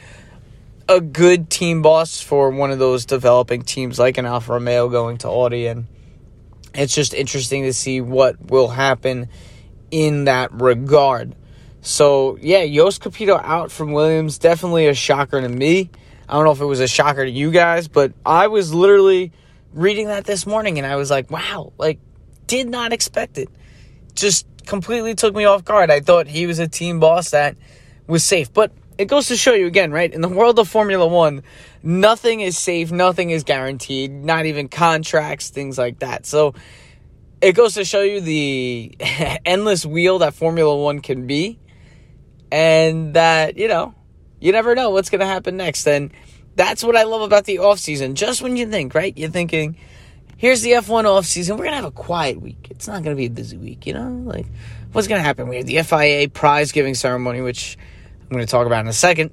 a 0.86 1.00
good 1.00 1.48
team 1.48 1.80
boss 1.80 2.20
for 2.20 2.50
one 2.50 2.70
of 2.70 2.78
those 2.78 3.06
developing 3.06 3.62
teams 3.62 3.98
like 3.98 4.18
an 4.18 4.26
Alfa 4.26 4.52
Romeo 4.52 4.90
going 4.90 5.16
to 5.18 5.28
Audi. 5.28 5.66
And 5.66 5.86
it's 6.74 6.94
just 6.94 7.14
interesting 7.14 7.62
to 7.62 7.72
see 7.72 8.02
what 8.02 8.50
will 8.50 8.68
happen 8.68 9.30
in 9.90 10.24
that 10.24 10.52
regard. 10.52 11.34
So, 11.86 12.38
yeah, 12.40 12.64
Jost 12.64 13.02
Capito 13.02 13.36
out 13.36 13.70
from 13.70 13.92
Williams, 13.92 14.38
definitely 14.38 14.86
a 14.86 14.94
shocker 14.94 15.38
to 15.38 15.48
me. 15.48 15.90
I 16.26 16.32
don't 16.32 16.46
know 16.46 16.52
if 16.52 16.62
it 16.62 16.64
was 16.64 16.80
a 16.80 16.88
shocker 16.88 17.26
to 17.26 17.30
you 17.30 17.50
guys, 17.50 17.88
but 17.88 18.14
I 18.24 18.46
was 18.46 18.72
literally 18.72 19.32
reading 19.74 20.06
that 20.06 20.24
this 20.24 20.46
morning 20.46 20.78
and 20.78 20.86
I 20.86 20.96
was 20.96 21.10
like, 21.10 21.30
wow, 21.30 21.74
like, 21.76 21.98
did 22.46 22.70
not 22.70 22.94
expect 22.94 23.36
it. 23.36 23.50
Just 24.14 24.46
completely 24.64 25.14
took 25.14 25.34
me 25.34 25.44
off 25.44 25.62
guard. 25.62 25.90
I 25.90 26.00
thought 26.00 26.26
he 26.26 26.46
was 26.46 26.58
a 26.58 26.66
team 26.66 27.00
boss 27.00 27.32
that 27.32 27.54
was 28.06 28.24
safe. 28.24 28.50
But 28.50 28.72
it 28.96 29.04
goes 29.04 29.28
to 29.28 29.36
show 29.36 29.52
you 29.52 29.66
again, 29.66 29.92
right? 29.92 30.10
In 30.10 30.22
the 30.22 30.28
world 30.28 30.58
of 30.58 30.66
Formula 30.66 31.06
One, 31.06 31.42
nothing 31.82 32.40
is 32.40 32.56
safe, 32.56 32.92
nothing 32.92 33.28
is 33.28 33.44
guaranteed, 33.44 34.10
not 34.10 34.46
even 34.46 34.68
contracts, 34.68 35.50
things 35.50 35.76
like 35.76 35.98
that. 35.98 36.24
So 36.24 36.54
it 37.42 37.52
goes 37.52 37.74
to 37.74 37.84
show 37.84 38.00
you 38.00 38.22
the 38.22 38.94
endless 39.44 39.84
wheel 39.84 40.20
that 40.20 40.32
Formula 40.32 40.74
One 40.74 41.00
can 41.00 41.26
be, 41.26 41.58
and 42.54 43.14
that, 43.14 43.56
you 43.56 43.66
know, 43.66 43.96
you 44.38 44.52
never 44.52 44.76
know 44.76 44.90
what's 44.90 45.10
going 45.10 45.18
to 45.18 45.26
happen 45.26 45.56
next. 45.56 45.88
And 45.88 46.12
that's 46.54 46.84
what 46.84 46.94
I 46.94 47.02
love 47.02 47.22
about 47.22 47.46
the 47.46 47.58
off 47.58 47.80
season. 47.80 48.14
Just 48.14 48.42
when 48.42 48.56
you 48.56 48.70
think, 48.70 48.94
right? 48.94 49.12
You're 49.18 49.28
thinking, 49.28 49.76
here's 50.36 50.62
the 50.62 50.70
F1 50.70 51.04
off 51.04 51.26
season. 51.26 51.56
We're 51.56 51.64
going 51.64 51.72
to 51.72 51.82
have 51.82 51.84
a 51.84 51.90
quiet 51.90 52.40
week. 52.40 52.68
It's 52.70 52.86
not 52.86 53.02
going 53.02 53.16
to 53.16 53.20
be 53.20 53.26
a 53.26 53.30
busy 53.30 53.56
week, 53.56 53.88
you 53.88 53.94
know? 53.94 54.22
Like, 54.24 54.46
what's 54.92 55.08
going 55.08 55.18
to 55.18 55.24
happen? 55.24 55.48
We 55.48 55.56
have 55.56 55.66
the 55.66 55.82
FIA 55.82 56.28
prize 56.28 56.70
giving 56.70 56.94
ceremony, 56.94 57.40
which 57.40 57.76
I'm 58.22 58.28
going 58.28 58.46
to 58.46 58.50
talk 58.50 58.68
about 58.68 58.82
in 58.82 58.86
a 58.88 58.92
second. 58.92 59.32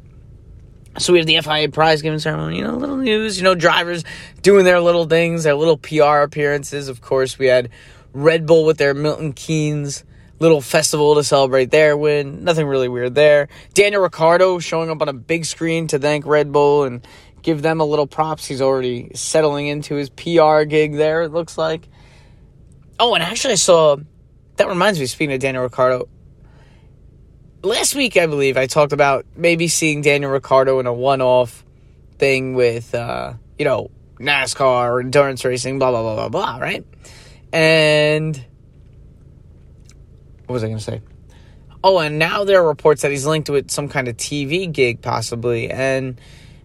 So 0.97 1.13
we 1.13 1.19
have 1.19 1.27
the 1.27 1.39
FIA 1.41 1.69
prize 1.69 2.01
giving 2.01 2.17
ceremony, 2.17 2.57
you 2.57 2.63
know, 2.63 2.75
little 2.75 2.97
news, 2.97 3.37
you 3.37 3.43
know, 3.43 3.53
drivers 3.53 4.03
doing 4.41 4.65
their 4.65 4.81
little 4.81 5.05
things, 5.05 5.43
their 5.43 5.53
little 5.53 5.77
PR 5.77 6.23
appearances. 6.23 6.89
Of 6.89 7.01
course, 7.01 7.37
we 7.37 7.45
had 7.45 7.69
Red 8.13 8.47
Bull 8.47 8.65
with 8.65 8.79
their 8.79 8.95
Milton 8.95 9.33
Keynes 9.33 10.05
little 10.41 10.59
festival 10.59 11.15
to 11.15 11.23
celebrate 11.23 11.69
their 11.69 11.95
win. 11.95 12.43
Nothing 12.43 12.65
really 12.65 12.89
weird 12.89 13.13
there. 13.15 13.47
Daniel 13.73 14.01
Ricciardo 14.01 14.59
showing 14.59 14.89
up 14.89 15.01
on 15.01 15.07
a 15.07 15.13
big 15.13 15.45
screen 15.45 15.87
to 15.87 15.99
thank 15.99 16.25
Red 16.25 16.51
Bull 16.51 16.83
and 16.83 17.07
give 17.43 17.61
them 17.61 17.79
a 17.79 17.85
little 17.85 18.07
props. 18.07 18.45
He's 18.47 18.61
already 18.61 19.11
settling 19.13 19.67
into 19.67 19.95
his 19.95 20.09
PR 20.09 20.63
gig 20.63 20.95
there, 20.95 21.21
it 21.21 21.31
looks 21.31 21.57
like. 21.57 21.87
Oh, 22.99 23.13
and 23.13 23.23
actually, 23.23 23.53
I 23.53 23.55
saw 23.55 23.97
that 24.57 24.67
reminds 24.67 24.99
me, 24.99 25.05
speaking 25.05 25.33
of 25.33 25.39
Daniel 25.39 25.63
Ricciardo, 25.63 26.09
last 27.63 27.95
week, 27.95 28.17
I 28.17 28.25
believe, 28.25 28.57
I 28.57 28.65
talked 28.65 28.93
about 28.93 29.25
maybe 29.35 29.67
seeing 29.67 30.01
Daniel 30.01 30.31
Ricciardo 30.31 30.79
in 30.79 30.87
a 30.87 30.93
one 30.93 31.21
off 31.21 31.63
thing 32.17 32.55
with, 32.55 32.93
uh, 32.93 33.33
you 33.57 33.65
know, 33.65 33.91
NASCAR 34.19 34.89
or 34.89 34.99
endurance 34.99 35.45
racing, 35.45 35.79
blah, 35.79 35.91
blah, 35.91 36.01
blah, 36.01 36.15
blah, 36.15 36.29
blah, 36.29 36.57
right? 36.57 36.85
And 37.53 38.43
what 40.51 40.55
was 40.55 40.63
I 40.65 40.67
going 40.67 40.79
to 40.79 40.83
say? 40.83 41.01
Oh, 41.81 41.99
and 41.99 42.19
now 42.19 42.43
there 42.43 42.61
are 42.61 42.67
reports 42.67 43.03
that 43.03 43.11
he's 43.11 43.25
linked 43.25 43.49
with 43.49 43.71
some 43.71 43.87
kind 43.87 44.09
of 44.09 44.17
TV 44.17 44.69
gig, 44.69 45.01
possibly. 45.01 45.71
And 45.71 46.19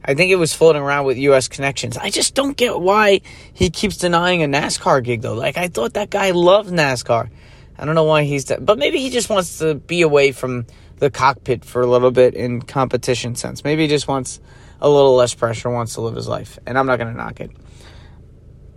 I 0.04 0.14
think 0.14 0.32
it 0.32 0.36
was 0.36 0.52
floating 0.52 0.82
around 0.82 1.06
with 1.06 1.18
U.S. 1.18 1.46
connections. 1.46 1.96
I 1.96 2.10
just 2.10 2.34
don't 2.34 2.56
get 2.56 2.80
why 2.80 3.20
he 3.54 3.70
keeps 3.70 3.96
denying 3.96 4.42
a 4.42 4.46
NASCAR 4.46 5.04
gig, 5.04 5.22
though. 5.22 5.34
Like, 5.34 5.56
I 5.56 5.68
thought 5.68 5.94
that 5.94 6.10
guy 6.10 6.32
loved 6.32 6.70
NASCAR. 6.70 7.30
I 7.78 7.84
don't 7.84 7.94
know 7.94 8.04
why 8.04 8.24
he's, 8.24 8.46
de- 8.46 8.60
but 8.60 8.76
maybe 8.76 8.98
he 8.98 9.10
just 9.10 9.30
wants 9.30 9.58
to 9.58 9.76
be 9.76 10.02
away 10.02 10.32
from 10.32 10.66
the 10.98 11.08
cockpit 11.08 11.64
for 11.64 11.82
a 11.82 11.86
little 11.86 12.10
bit 12.10 12.34
in 12.34 12.60
competition 12.60 13.36
sense. 13.36 13.62
Maybe 13.62 13.82
he 13.82 13.88
just 13.88 14.08
wants 14.08 14.40
a 14.80 14.90
little 14.90 15.14
less 15.14 15.32
pressure, 15.32 15.70
wants 15.70 15.94
to 15.94 16.00
live 16.00 16.16
his 16.16 16.26
life, 16.26 16.58
and 16.66 16.76
I'm 16.76 16.86
not 16.86 16.98
going 16.98 17.12
to 17.12 17.16
knock 17.16 17.40
it. 17.40 17.52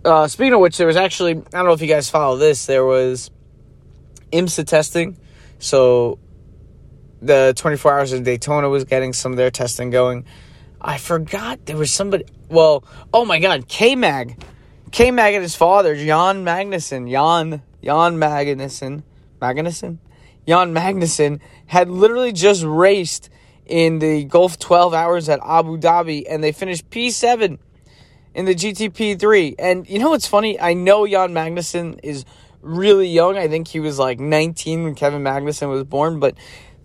Uh, 0.04 0.28
speaking 0.28 0.54
of 0.54 0.60
which, 0.60 0.78
there 0.78 0.86
was 0.86 0.96
actually 0.96 1.32
I 1.32 1.58
don't 1.58 1.66
know 1.66 1.72
if 1.72 1.82
you 1.82 1.88
guys 1.88 2.08
follow 2.08 2.36
this. 2.36 2.66
There 2.66 2.84
was 2.84 3.30
IMSA 4.32 4.66
testing, 4.66 5.16
so 5.58 6.18
the 7.22 7.52
24 7.56 7.98
hours 7.98 8.12
of 8.12 8.24
Daytona 8.24 8.68
was 8.68 8.84
getting 8.84 9.12
some 9.12 9.32
of 9.32 9.36
their 9.36 9.50
testing 9.50 9.90
going. 9.90 10.24
I 10.80 10.98
forgot 10.98 11.66
there 11.66 11.76
was 11.76 11.92
somebody. 11.92 12.24
Well, 12.48 12.84
oh 13.12 13.24
my 13.24 13.38
God, 13.38 13.68
K 13.68 13.94
Mag, 13.94 14.42
K 14.90 15.10
Mag 15.10 15.34
and 15.34 15.42
his 15.42 15.54
father, 15.54 15.94
Jan 15.94 16.44
Magnussen, 16.44 17.10
Jan 17.10 17.62
Jan 17.82 18.16
Magnussen, 18.16 19.02
Magnussen, 19.40 19.98
Jan 20.46 20.74
Magnussen 20.74 21.40
had 21.66 21.88
literally 21.88 22.32
just 22.32 22.62
raced 22.64 23.30
in 23.66 24.00
the 24.00 24.24
Gulf 24.24 24.58
12 24.58 24.92
hours 24.94 25.28
at 25.28 25.38
Abu 25.44 25.78
Dhabi 25.78 26.24
and 26.28 26.42
they 26.42 26.52
finished 26.52 26.90
P7 26.90 27.58
in 28.34 28.44
the 28.44 28.54
GTP3. 28.54 29.54
And 29.58 29.88
you 29.88 29.98
know 29.98 30.10
what's 30.10 30.26
funny? 30.26 30.60
I 30.60 30.74
know 30.74 31.06
Jan 31.06 31.32
Magnussen 31.32 32.00
is 32.02 32.24
really 32.60 33.08
young. 33.08 33.36
I 33.36 33.48
think 33.48 33.68
he 33.68 33.80
was 33.80 33.98
like 33.98 34.20
19 34.20 34.84
when 34.84 34.94
Kevin 34.94 35.22
Magnussen 35.22 35.68
was 35.68 35.84
born, 35.84 36.20
but 36.20 36.36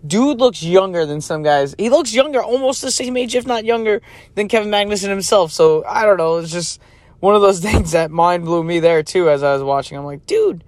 dude 0.06 0.38
looks 0.38 0.62
younger 0.62 1.06
than 1.06 1.20
some 1.20 1.42
guys. 1.42 1.74
He 1.78 1.90
looks 1.90 2.14
younger, 2.14 2.42
almost 2.42 2.82
the 2.82 2.90
same 2.90 3.16
age, 3.16 3.34
if 3.34 3.46
not 3.46 3.64
younger, 3.64 4.02
than 4.34 4.48
Kevin 4.48 4.70
Magnussen 4.70 5.08
himself. 5.08 5.52
So 5.52 5.84
I 5.84 6.04
don't 6.04 6.18
know. 6.18 6.36
It's 6.36 6.52
just 6.52 6.80
one 7.20 7.34
of 7.34 7.42
those 7.42 7.60
things 7.68 7.92
that 7.92 8.10
mind 8.10 8.44
blew 8.44 8.62
me 8.62 8.80
there 8.80 9.02
too 9.02 9.30
as 9.30 9.42
I 9.42 9.52
was 9.52 9.62
watching. 9.62 9.98
I'm 9.98 10.04
like, 10.04 10.26
dude, 10.26 10.64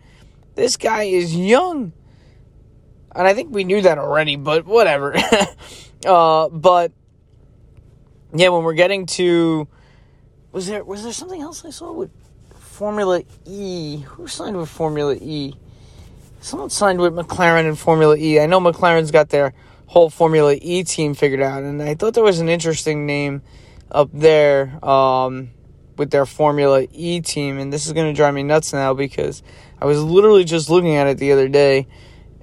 this 0.54 0.76
guy 0.76 1.04
is 1.04 1.34
young 1.34 1.92
and 3.18 3.26
I 3.26 3.34
think 3.34 3.52
we 3.52 3.64
knew 3.64 3.82
that 3.82 3.98
already, 3.98 4.36
but 4.36 4.64
whatever. 4.64 5.16
uh, 6.06 6.48
but 6.48 6.92
yeah, 8.32 8.48
when 8.50 8.62
we're 8.62 8.74
getting 8.74 9.06
to 9.06 9.66
was 10.52 10.68
there 10.68 10.84
was 10.84 11.02
there 11.02 11.12
something 11.12 11.42
else 11.42 11.64
I 11.64 11.70
saw 11.70 11.92
with 11.92 12.10
Formula 12.78 13.22
E? 13.44 13.96
Who 14.06 14.28
signed 14.28 14.56
with 14.56 14.68
Formula 14.68 15.16
E? 15.20 15.52
Someone 16.40 16.70
signed 16.70 17.00
with 17.00 17.12
McLaren 17.12 17.68
in 17.68 17.74
Formula 17.74 18.16
E. 18.16 18.38
I 18.38 18.46
know 18.46 18.60
McLaren's 18.60 19.10
got 19.10 19.30
their 19.30 19.52
whole 19.86 20.10
Formula 20.10 20.54
E 20.54 20.84
team 20.84 21.14
figured 21.14 21.40
out, 21.40 21.64
and 21.64 21.82
I 21.82 21.96
thought 21.96 22.14
there 22.14 22.22
was 22.22 22.38
an 22.38 22.48
interesting 22.48 23.04
name 23.04 23.42
up 23.90 24.10
there 24.12 24.78
um, 24.84 25.50
with 25.96 26.12
their 26.12 26.24
Formula 26.24 26.86
E 26.92 27.20
team, 27.20 27.58
and 27.58 27.72
this 27.72 27.88
is 27.88 27.92
going 27.94 28.06
to 28.06 28.16
drive 28.16 28.32
me 28.32 28.44
nuts 28.44 28.72
now 28.72 28.94
because 28.94 29.42
I 29.82 29.86
was 29.86 30.00
literally 30.00 30.44
just 30.44 30.70
looking 30.70 30.94
at 30.94 31.08
it 31.08 31.18
the 31.18 31.32
other 31.32 31.48
day 31.48 31.88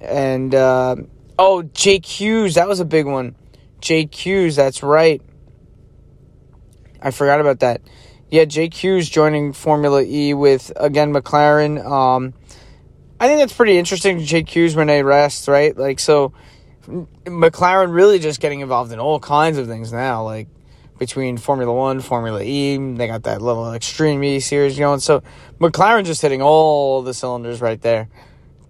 and 0.00 0.54
uh, 0.54 0.96
oh, 1.38 1.62
Jake 1.62 2.04
Hughes, 2.04 2.56
that 2.56 2.68
was 2.68 2.80
a 2.80 2.84
big 2.84 3.06
one. 3.06 3.36
Jake 3.80 4.14
Hughes, 4.14 4.56
that's 4.56 4.82
right. 4.82 5.22
I 7.00 7.10
forgot 7.10 7.40
about 7.40 7.60
that. 7.60 7.80
Yeah, 8.30 8.44
Jake 8.44 8.74
Hughes 8.74 9.08
joining 9.08 9.52
Formula 9.52 10.02
E 10.02 10.34
with 10.34 10.72
again 10.76 11.12
McLaren. 11.12 11.84
Um, 11.84 12.34
I 13.20 13.28
think 13.28 13.38
that's 13.38 13.52
pretty 13.52 13.78
interesting. 13.78 14.18
Jake 14.20 14.48
Hughes, 14.48 14.74
Rene 14.74 15.02
Rast, 15.02 15.46
right? 15.46 15.76
Like 15.76 16.00
so, 16.00 16.32
McLaren 16.86 17.94
really 17.94 18.18
just 18.18 18.40
getting 18.40 18.60
involved 18.60 18.92
in 18.92 18.98
all 18.98 19.20
kinds 19.20 19.58
of 19.58 19.68
things 19.68 19.92
now. 19.92 20.24
Like 20.24 20.48
between 20.98 21.36
Formula 21.36 21.72
One, 21.72 22.00
Formula 22.00 22.42
E, 22.42 22.76
they 22.94 23.06
got 23.06 23.24
that 23.24 23.42
little 23.42 23.72
Extreme 23.72 24.24
E 24.24 24.40
series 24.40 24.76
going. 24.76 25.00
So 25.00 25.22
McLaren 25.60 26.04
just 26.04 26.20
hitting 26.20 26.42
all 26.42 27.02
the 27.02 27.14
cylinders 27.14 27.60
right 27.60 27.80
there. 27.80 28.08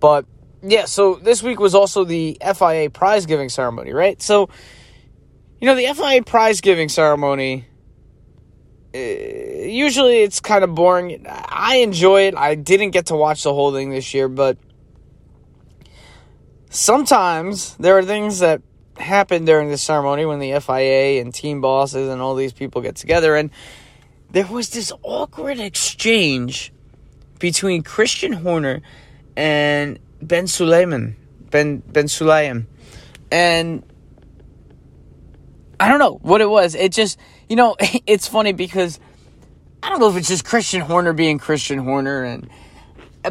But 0.01 0.27
yeah, 0.63 0.85
so 0.85 1.15
this 1.15 1.43
week 1.43 1.61
was 1.61 1.75
also 1.75 2.05
the 2.05 2.37
FIA 2.55 2.91
prize 2.91 3.27
giving 3.27 3.49
ceremony, 3.49 3.93
right? 3.93 4.21
So, 4.21 4.51
you 5.61 5.67
know, 5.67 5.75
the 5.75 5.87
FIA 5.95 6.23
prize 6.23 6.61
giving 6.61 6.89
ceremony, 6.89 7.67
Uh, 8.97 9.67
usually 9.67 10.19
it's 10.19 10.41
kind 10.41 10.65
of 10.65 10.75
boring. 10.75 11.27
I 11.29 11.77
enjoy 11.77 12.23
it. 12.23 12.37
I 12.37 12.55
didn't 12.55 12.91
get 12.91 13.07
to 13.07 13.17
watch 13.17 13.43
the 13.43 13.53
whole 13.53 13.73
thing 13.73 13.91
this 13.91 14.15
year, 14.15 14.29
but 14.29 14.57
sometimes 16.71 17.77
there 17.77 17.99
are 17.99 18.03
things 18.03 18.39
that 18.39 18.63
happen 18.97 19.45
during 19.45 19.69
the 19.69 19.77
ceremony 19.77 20.25
when 20.25 20.39
the 20.39 20.59
FIA 20.61 21.21
and 21.21 21.35
team 21.35 21.61
bosses 21.61 22.09
and 22.09 22.23
all 22.23 22.35
these 22.35 22.55
people 22.55 22.81
get 22.81 22.97
together 22.97 23.37
and 23.37 23.51
there 24.31 24.47
was 24.47 24.71
this 24.71 24.93
awkward 25.03 25.61
exchange 25.61 26.73
between 27.39 27.83
Christian 27.83 28.33
Horner 28.33 28.83
and 29.37 29.99
Ben 30.21 30.45
Sulayem. 30.45 31.15
Ben 31.51 31.79
Ben 31.79 32.07
Sulayem. 32.07 32.67
And 33.31 33.83
I 35.79 35.89
don't 35.89 35.99
know 35.99 36.19
what 36.23 36.41
it 36.41 36.49
was. 36.49 36.75
It 36.75 36.93
just, 36.93 37.19
you 37.49 37.57
know, 37.57 37.77
it's 38.07 38.27
funny 38.27 38.53
because 38.53 39.01
I 39.83 39.91
don't 39.91 40.01
know 40.01 40.09
if 40.09 40.17
it's 40.17 40.29
just 40.29 40.45
Christian 40.45 40.81
Horner 40.81 41.13
being 41.13 41.39
Christian 41.39 41.79
Horner 41.79 42.25
and 42.25 42.51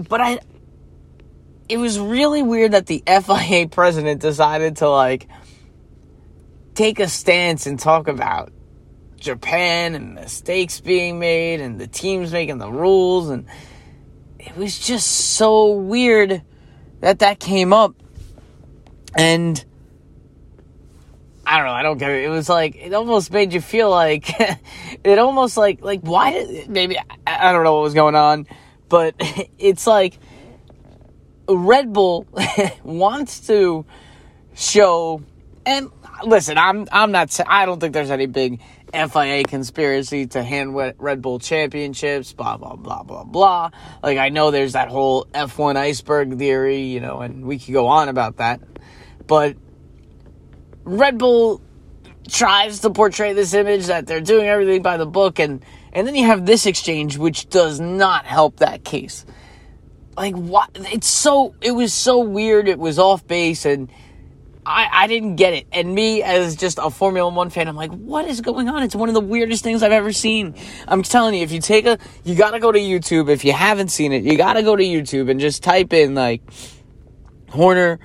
but 0.09 0.21
I 0.21 0.39
it 1.67 1.77
was 1.77 1.99
really 1.99 2.43
weird 2.43 2.73
that 2.73 2.85
the 2.85 3.03
FIA 3.07 3.67
president 3.67 4.21
decided 4.21 4.77
to 4.77 4.89
like 4.89 5.27
take 6.75 6.99
a 6.99 7.07
stance 7.07 7.65
and 7.65 7.79
talk 7.79 8.07
about 8.07 8.51
Japan 9.17 9.95
and 9.95 10.13
mistakes 10.13 10.79
being 10.79 11.17
made 11.17 11.61
and 11.61 11.79
the 11.79 11.87
teams 11.87 12.31
making 12.31 12.59
the 12.59 12.71
rules. 12.71 13.29
And 13.29 13.47
it 14.37 14.55
was 14.55 14.77
just 14.77 15.07
so 15.09 15.71
weird 15.71 16.43
that 16.99 17.19
that 17.19 17.39
came 17.39 17.73
up. 17.73 17.95
And 19.17 19.63
I 21.45 21.57
don't 21.57 21.67
know, 21.67 21.73
I 21.73 21.83
don't 21.83 21.97
get 21.97 22.11
it. 22.11 22.23
It 22.23 22.29
was 22.29 22.49
like 22.49 22.75
it 22.75 22.93
almost 22.93 23.31
made 23.31 23.53
you 23.53 23.61
feel 23.61 23.89
like 23.89 24.29
it 25.03 25.19
almost 25.19 25.57
like 25.57 25.81
like 25.81 26.01
why 26.01 26.31
did 26.31 26.69
maybe 26.69 26.97
I, 26.97 27.49
I 27.49 27.51
don't 27.51 27.63
know 27.63 27.75
what 27.75 27.83
was 27.83 27.93
going 27.93 28.15
on, 28.15 28.47
but 28.89 29.15
it's 29.59 29.85
like 29.85 30.17
Red 31.47 31.93
Bull 31.93 32.25
wants 32.83 33.47
to 33.47 33.85
show 34.55 35.21
and 35.65 35.89
listen, 36.23 36.57
I'm 36.57 36.87
I'm 36.91 37.11
not 37.11 37.39
I 37.47 37.65
don't 37.65 37.79
think 37.79 37.93
there's 37.93 38.11
any 38.11 38.25
big 38.25 38.61
FIA 38.93 39.43
conspiracy 39.43 40.27
to 40.27 40.43
hand 40.43 40.75
Red 40.75 41.21
Bull 41.21 41.39
championships, 41.39 42.33
blah 42.33 42.57
blah 42.57 42.75
blah 42.75 43.03
blah 43.03 43.23
blah. 43.23 43.71
Like 44.01 44.17
I 44.17 44.29
know 44.29 44.51
there's 44.51 44.73
that 44.73 44.89
whole 44.89 45.25
F1 45.33 45.75
iceberg 45.75 46.37
theory, 46.37 46.81
you 46.83 47.01
know, 47.01 47.19
and 47.19 47.45
we 47.45 47.59
could 47.59 47.73
go 47.73 47.87
on 47.87 48.09
about 48.09 48.37
that. 48.37 48.61
But 49.27 49.57
Red 50.85 51.17
Bull 51.17 51.61
tries 52.29 52.79
to 52.81 52.89
portray 52.89 53.33
this 53.33 53.53
image 53.53 53.87
that 53.87 54.07
they're 54.07 54.21
doing 54.21 54.47
everything 54.47 54.81
by 54.81 54.97
the 54.97 55.05
book 55.05 55.39
and 55.39 55.63
and 55.93 56.07
then 56.07 56.15
you 56.15 56.25
have 56.25 56.45
this 56.45 56.65
exchange 56.65 57.17
which 57.17 57.49
does 57.49 57.79
not 57.79 58.25
help 58.25 58.57
that 58.57 58.83
case. 58.83 59.25
Like 60.15 60.35
what 60.35 60.69
it's 60.75 61.07
so 61.07 61.55
it 61.61 61.71
was 61.71 61.93
so 61.93 62.19
weird, 62.19 62.67
it 62.67 62.79
was 62.79 62.99
off 62.99 63.27
base 63.27 63.65
and 63.65 63.89
I, 64.65 64.87
I 64.91 65.07
didn't 65.07 65.35
get 65.35 65.53
it. 65.53 65.67
And 65.71 65.93
me, 65.93 66.23
as 66.23 66.55
just 66.55 66.79
a 66.81 66.89
Formula 66.89 67.31
One 67.31 67.51
fan, 67.51 67.67
I'm 67.67 67.75
like, 67.75 67.91
what 67.91 68.25
is 68.25 68.41
going 68.41 68.67
on? 68.67 68.81
It's 68.81 68.95
one 68.95 69.09
of 69.09 69.13
the 69.15 69.21
weirdest 69.21 69.63
things 69.63 69.83
I've 69.83 69.91
ever 69.91 70.11
seen. 70.11 70.55
I'm 70.87 71.03
telling 71.03 71.35
you, 71.35 71.43
if 71.43 71.51
you 71.51 71.61
take 71.61 71.85
a, 71.85 71.99
you 72.23 72.33
gotta 72.33 72.59
go 72.59 72.71
to 72.71 72.79
YouTube. 72.79 73.29
If 73.29 73.45
you 73.45 73.51
haven't 73.51 73.89
seen 73.89 74.11
it, 74.11 74.23
you 74.23 74.37
gotta 74.37 74.63
go 74.63 74.75
to 74.75 74.83
YouTube 74.83 75.29
and 75.29 75.39
just 75.39 75.61
type 75.61 75.93
in, 75.93 76.15
like, 76.15 76.41
Horner, 77.49 77.99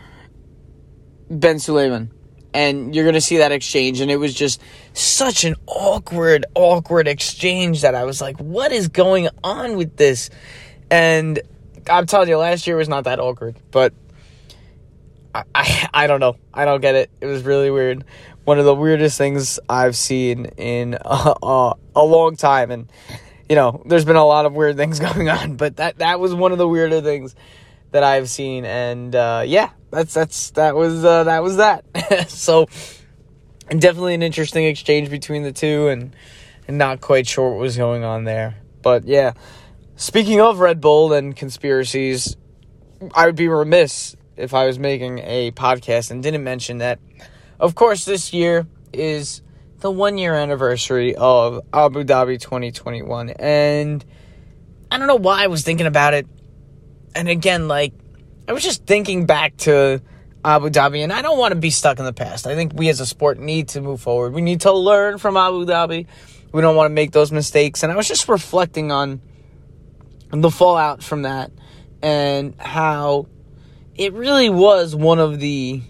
Ben 1.30 1.56
Sulayem. 1.56 2.10
And 2.52 2.94
you're 2.94 3.04
gonna 3.04 3.20
see 3.20 3.38
that 3.38 3.52
exchange. 3.52 4.00
And 4.00 4.10
it 4.10 4.16
was 4.16 4.34
just 4.34 4.60
such 4.92 5.44
an 5.44 5.54
awkward, 5.66 6.46
awkward 6.54 7.08
exchange 7.08 7.82
that 7.82 7.94
I 7.94 8.04
was 8.04 8.20
like, 8.20 8.38
what 8.38 8.72
is 8.72 8.88
going 8.88 9.28
on 9.44 9.76
with 9.76 9.96
this? 9.96 10.30
And 10.90 11.40
I'm 11.88 12.06
telling 12.06 12.28
you, 12.28 12.36
last 12.36 12.66
year 12.66 12.76
was 12.76 12.88
not 12.88 13.04
that 13.04 13.20
awkward. 13.20 13.56
But 13.70 13.92
I, 15.34 15.44
I, 15.54 15.88
I 15.94 16.06
don't 16.06 16.20
know. 16.20 16.36
I 16.52 16.64
don't 16.64 16.80
get 16.80 16.94
it. 16.94 17.10
It 17.20 17.26
was 17.26 17.42
really 17.42 17.70
weird. 17.70 18.04
One 18.44 18.58
of 18.58 18.64
the 18.64 18.74
weirdest 18.74 19.16
things 19.16 19.60
I've 19.68 19.96
seen 19.96 20.46
in 20.56 20.98
a 21.04 21.74
long 21.94 22.36
time, 22.36 22.70
and 22.70 22.90
you 23.48 23.54
know, 23.54 23.82
there's 23.86 24.04
been 24.04 24.16
a 24.16 24.24
lot 24.24 24.46
of 24.46 24.54
weird 24.54 24.76
things 24.76 24.98
going 25.00 25.28
on, 25.28 25.56
but 25.56 25.76
that 25.76 25.98
that 25.98 26.20
was 26.20 26.34
one 26.34 26.52
of 26.52 26.58
the 26.58 26.68
weirder 26.68 27.00
things 27.00 27.34
that 27.90 28.04
I've 28.04 28.28
seen, 28.28 28.64
and 28.64 29.14
uh, 29.14 29.42
yeah, 29.46 29.70
that's 29.90 30.14
that's 30.14 30.50
that 30.52 30.74
was 30.76 31.04
uh, 31.04 31.24
that 31.24 31.42
was 31.42 31.56
that. 31.56 31.84
so, 32.28 32.66
definitely 33.68 34.14
an 34.14 34.22
interesting 34.22 34.64
exchange 34.64 35.10
between 35.10 35.42
the 35.42 35.52
two, 35.52 35.88
and 35.88 36.14
and 36.68 36.78
not 36.78 37.00
quite 37.00 37.26
sure 37.26 37.50
what 37.50 37.60
was 37.60 37.76
going 37.76 38.04
on 38.04 38.24
there, 38.24 38.56
but 38.82 39.04
yeah. 39.04 39.32
Speaking 39.96 40.40
of 40.40 40.60
Red 40.60 40.80
Bull 40.80 41.12
and 41.12 41.36
conspiracies, 41.36 42.36
I 43.14 43.26
would 43.26 43.36
be 43.36 43.48
remiss 43.48 44.16
if 44.36 44.54
I 44.54 44.66
was 44.66 44.78
making 44.78 45.18
a 45.18 45.50
podcast 45.52 46.10
and 46.10 46.22
didn't 46.22 46.42
mention 46.42 46.78
that, 46.78 46.98
of 47.58 47.74
course, 47.74 48.06
this 48.06 48.32
year 48.32 48.66
is 48.92 49.42
the 49.80 49.90
one 49.90 50.18
year 50.18 50.34
anniversary 50.34 51.14
of 51.16 51.60
Abu 51.72 52.04
Dhabi 52.04 52.40
2021. 52.40 53.30
And 53.30 54.04
I 54.90 54.98
don't 54.98 55.06
know 55.06 55.16
why 55.16 55.44
I 55.44 55.46
was 55.48 55.62
thinking 55.62 55.86
about 55.86 56.14
it. 56.14 56.26
And 57.14 57.28
again, 57.28 57.68
like, 57.68 57.92
I 58.48 58.52
was 58.52 58.62
just 58.62 58.86
thinking 58.86 59.26
back 59.26 59.56
to 59.58 60.00
Abu 60.44 60.70
Dhabi, 60.70 61.02
and 61.04 61.12
I 61.12 61.22
don't 61.22 61.38
want 61.38 61.52
to 61.52 61.58
be 61.58 61.70
stuck 61.70 61.98
in 61.98 62.04
the 62.04 62.12
past. 62.12 62.46
I 62.46 62.54
think 62.54 62.72
we 62.74 62.88
as 62.88 63.00
a 63.00 63.06
sport 63.06 63.38
need 63.38 63.68
to 63.68 63.80
move 63.80 64.00
forward. 64.00 64.32
We 64.32 64.40
need 64.40 64.62
to 64.62 64.72
learn 64.72 65.18
from 65.18 65.36
Abu 65.36 65.66
Dhabi. 65.66 66.06
We 66.52 66.62
don't 66.62 66.76
want 66.76 66.90
to 66.90 66.94
make 66.94 67.12
those 67.12 67.30
mistakes. 67.30 67.82
And 67.82 67.92
I 67.92 67.96
was 67.96 68.08
just 68.08 68.28
reflecting 68.28 68.90
on 68.90 69.20
the 70.30 70.50
fallout 70.50 71.02
from 71.02 71.22
that 71.22 71.50
and 72.02 72.54
how 72.58 73.26
it 73.94 74.12
really 74.14 74.48
was 74.48 74.96
one 74.96 75.18
of 75.18 75.38
the 75.38 75.82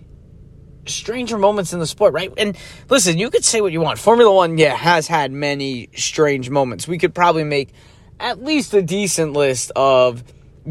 stranger 0.87 1.39
moments 1.39 1.73
in 1.73 1.79
the 1.79 1.87
sport, 1.87 2.13
right? 2.15 2.33
And 2.37 2.57
listen, 2.89 3.19
you 3.19 3.31
could 3.31 3.45
say 3.45 3.61
what 3.61 3.73
you 3.73 3.81
want. 3.81 3.99
Formula 3.99 4.35
One, 4.35 4.59
yeah, 4.59 4.75
has 4.75 5.07
had 5.07 5.31
many 5.31 5.91
strange 5.95 6.51
moments. 6.51 6.89
We 6.89 6.99
could 6.99 7.15
probably 7.15 7.45
make 7.45 7.71
at 8.19 8.43
least 8.43 8.75
a 8.75 8.83
decent 8.83 9.33
list 9.35 9.71
of 9.77 10.25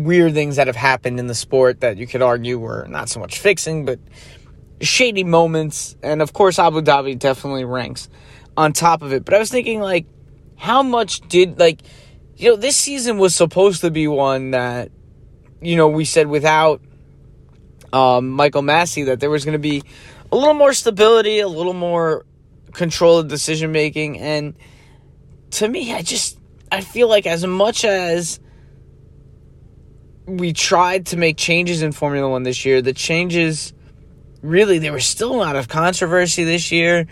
weird 0.04 0.34
things 0.34 0.56
that 0.56 0.68
have 0.68 0.76
happened 0.76 1.20
in 1.20 1.28
the 1.28 1.36
sport 1.36 1.82
that 1.82 1.98
you 1.98 2.08
could 2.08 2.22
argue 2.22 2.58
were 2.58 2.86
not 2.90 3.10
so 3.10 3.20
much 3.20 3.40
fixing, 3.40 3.86
but 3.86 4.00
shady 4.82 5.24
moments. 5.24 5.96
And 6.02 6.22
of 6.22 6.34
course, 6.34 6.60
Abu 6.60 6.82
Dhabi 6.82 7.18
definitely 7.18 7.66
ranks 7.66 8.10
on 8.56 8.74
top 8.74 9.02
of 9.02 9.14
it. 9.14 9.26
But 9.26 9.34
I 9.34 9.40
was 9.40 9.52
thinking, 9.52 9.82
like, 9.82 10.06
how 10.56 10.84
much 10.84 11.22
did, 11.28 11.60
like, 11.60 11.82
you 12.36 12.50
know, 12.50 12.56
this 12.56 12.78
season 12.78 13.18
was 13.18 13.36
supposed 13.36 13.82
to 13.82 13.92
be 13.92 14.08
one 14.08 14.52
that, 14.52 14.92
you 15.62 15.76
know, 15.76 15.88
we 15.88 16.06
said 16.06 16.28
without 16.28 16.82
um, 17.92 18.30
Michael 18.30 18.62
Masi 18.62 19.06
that 19.06 19.20
there 19.20 19.30
was 19.30 19.46
going 19.46 19.54
to 19.54 19.60
be 19.60 19.84
a 20.32 20.36
little 20.36 20.54
more 20.54 20.74
stability, 20.74 21.40
a 21.40 21.48
little 21.48 21.74
more 21.74 22.26
control 22.74 23.20
of 23.20 23.28
decision 23.28 23.72
making. 23.72 24.20
And 24.20 24.56
to 25.52 25.68
me, 25.68 25.94
I 25.94 26.02
just 26.02 26.38
I 26.72 26.82
feel 26.82 27.08
like 27.08 27.26
as 27.26 27.46
much 27.46 27.84
as 27.84 28.40
we 30.30 30.54
tried 30.54 31.08
to 31.08 31.18
make 31.18 31.38
changes 31.38 31.82
in 31.82 31.92
Formula 31.92 32.30
One 32.30 32.44
this 32.44 32.66
year, 32.66 32.82
the 32.82 32.94
changes 32.94 33.74
really 34.42 34.80
there 34.80 34.94
was 34.94 35.06
still 35.06 35.34
a 35.34 35.36
lot 35.36 35.56
of 35.56 35.68
controversy 35.68 36.44
this 36.44 36.72
year. 36.72 37.08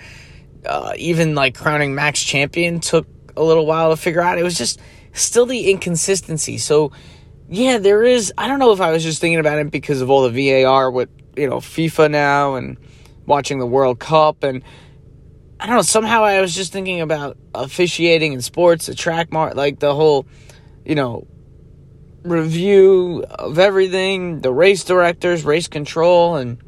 Uh, 0.66 0.94
even 0.98 1.36
like 1.36 1.56
crowning 1.56 1.96
Max 1.96 2.22
champion 2.22 2.80
took 2.80 3.08
a 3.36 3.44
little 3.44 3.66
while 3.66 3.92
to 3.92 3.98
figure 3.98 4.22
out. 4.22 4.38
It 4.38 4.44
was 4.44 4.58
just 4.58 4.80
still 5.14 5.46
the 5.46 5.72
inconsistency. 5.72 6.58
So 6.58 6.92
yeah, 7.50 7.78
there 7.78 8.04
is. 8.04 8.34
I 8.38 8.48
don't 8.48 8.60
know 8.60 8.72
if 8.72 8.82
I 8.82 8.92
was 8.92 9.04
just 9.04 9.22
thinking 9.22 9.40
about 9.40 9.60
it 9.60 9.72
because 9.72 10.02
of 10.02 10.10
all 10.10 10.30
the 10.30 10.64
VAR 10.64 10.92
with 10.92 11.10
you 11.36 11.50
know 11.50 11.58
FIFA 11.58 12.12
now 12.12 12.56
and 12.56 12.78
watching 13.26 13.60
the 13.60 13.66
World 13.66 14.00
Cup 14.00 14.44
and 14.44 14.64
I 15.60 15.66
don't 15.66 15.76
know. 15.76 15.82
Somehow 15.82 16.24
I 16.24 16.42
was 16.42 16.54
just 16.54 16.72
thinking 16.72 17.02
about 17.02 17.38
officiating 17.56 18.34
in 18.34 18.42
sports, 18.42 18.88
the 18.88 18.96
track 18.96 19.32
mark, 19.32 19.56
like 19.56 19.80
the 19.80 19.94
whole, 19.94 20.28
you 20.86 20.96
know, 20.96 21.26
review 22.30 23.24
of 23.30 23.60
everything, 23.60 24.42
the 24.42 24.52
race 24.52 24.84
directors, 24.84 25.44
race 25.44 25.68
control, 25.68 26.36
and 26.36 26.62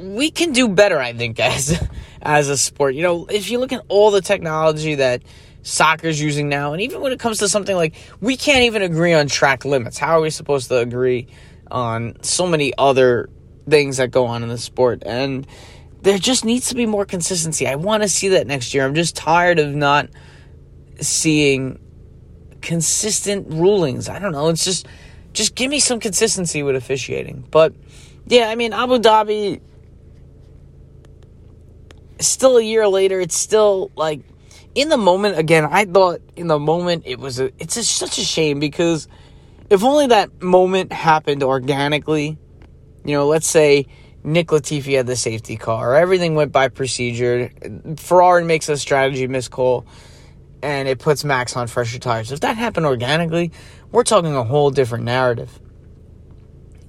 we 0.00 0.30
can 0.30 0.52
do 0.52 0.68
better. 0.68 0.98
I 0.98 1.12
think 1.12 1.40
as 1.40 1.88
as 2.20 2.48
a 2.48 2.56
sport, 2.56 2.94
you 2.94 3.02
know, 3.02 3.26
if 3.26 3.50
you 3.50 3.58
look 3.58 3.72
at 3.72 3.84
all 3.88 4.10
the 4.10 4.20
technology 4.20 4.96
that 4.96 5.22
soccer's 5.62 6.20
using 6.20 6.48
now. 6.48 6.72
And 6.72 6.82
even 6.82 7.00
when 7.00 7.12
it 7.12 7.20
comes 7.20 7.38
to 7.38 7.48
something 7.48 7.74
like 7.74 7.94
we 8.20 8.36
can't 8.36 8.64
even 8.64 8.82
agree 8.82 9.12
on 9.12 9.28
track 9.28 9.64
limits. 9.64 9.98
How 9.98 10.18
are 10.18 10.20
we 10.20 10.30
supposed 10.30 10.68
to 10.68 10.78
agree 10.78 11.28
on 11.70 12.16
so 12.22 12.46
many 12.46 12.72
other 12.76 13.30
things 13.68 13.96
that 13.96 14.10
go 14.10 14.26
on 14.26 14.42
in 14.42 14.48
the 14.48 14.58
sport? 14.58 15.02
And 15.06 15.46
there 16.02 16.18
just 16.18 16.44
needs 16.44 16.68
to 16.70 16.74
be 16.74 16.86
more 16.86 17.04
consistency. 17.04 17.66
I 17.66 17.76
want 17.76 18.02
to 18.02 18.08
see 18.08 18.28
that 18.28 18.46
next 18.46 18.74
year. 18.74 18.84
I'm 18.84 18.94
just 18.94 19.14
tired 19.14 19.58
of 19.58 19.74
not 19.74 20.08
seeing 21.00 21.78
consistent 22.62 23.48
rulings. 23.52 24.08
I 24.08 24.18
don't 24.18 24.32
know. 24.32 24.48
It's 24.48 24.64
just 24.64 24.86
just 25.32 25.54
give 25.54 25.70
me 25.70 25.80
some 25.80 26.00
consistency 26.00 26.62
with 26.62 26.76
officiating. 26.76 27.44
But 27.50 27.74
yeah, 28.26 28.48
I 28.48 28.54
mean 28.54 28.72
Abu 28.72 28.98
Dhabi 28.98 29.60
still 32.20 32.56
a 32.56 32.62
year 32.62 32.86
later, 32.88 33.20
it's 33.20 33.36
still 33.36 33.90
like 33.96 34.20
in 34.74 34.88
the 34.88 34.96
moment, 34.96 35.38
again, 35.38 35.66
I 35.70 35.84
thought 35.84 36.20
in 36.36 36.46
the 36.46 36.58
moment 36.58 37.02
it 37.04 37.18
was 37.18 37.40
a, 37.40 37.50
it's 37.58 37.76
a, 37.76 37.84
such 37.84 38.18
a 38.18 38.22
shame 38.22 38.58
because 38.58 39.06
if 39.68 39.84
only 39.84 40.06
that 40.06 40.40
moment 40.40 40.92
happened 40.92 41.42
organically 41.42 42.38
you 43.04 43.16
know, 43.16 43.26
let's 43.26 43.48
say 43.48 43.86
Nick 44.24 44.48
Latifi 44.48 44.96
had 44.96 45.06
the 45.06 45.16
safety 45.16 45.56
car, 45.56 45.96
everything 45.96 46.34
went 46.34 46.52
by 46.52 46.68
procedure. 46.68 47.50
Ferrari 47.96 48.44
makes 48.44 48.68
a 48.68 48.76
strategy 48.76 49.26
miss 49.26 49.48
call, 49.48 49.84
and 50.62 50.88
it 50.88 50.98
puts 50.98 51.24
Max 51.24 51.56
on 51.56 51.66
fresher 51.66 51.98
tires. 51.98 52.32
If 52.32 52.40
that 52.40 52.56
happened 52.56 52.86
organically, 52.86 53.52
we're 53.90 54.04
talking 54.04 54.34
a 54.34 54.44
whole 54.44 54.70
different 54.70 55.04
narrative. 55.04 55.60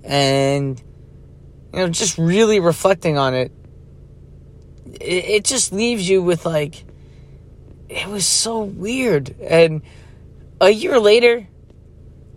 And 0.04 0.82
you 1.74 1.80
know, 1.80 1.90
just 1.90 2.18
really 2.18 2.60
reflecting 2.60 3.18
on 3.18 3.34
it, 3.34 3.52
it, 4.86 5.26
it 5.26 5.44
just 5.44 5.74
leaves 5.74 6.08
you 6.08 6.22
with 6.22 6.46
like, 6.46 6.86
it 7.90 8.08
was 8.08 8.28
so 8.28 8.64
weird. 8.64 9.36
And 9.42 9.82
a 10.62 10.70
year 10.70 11.00
later, 11.00 11.48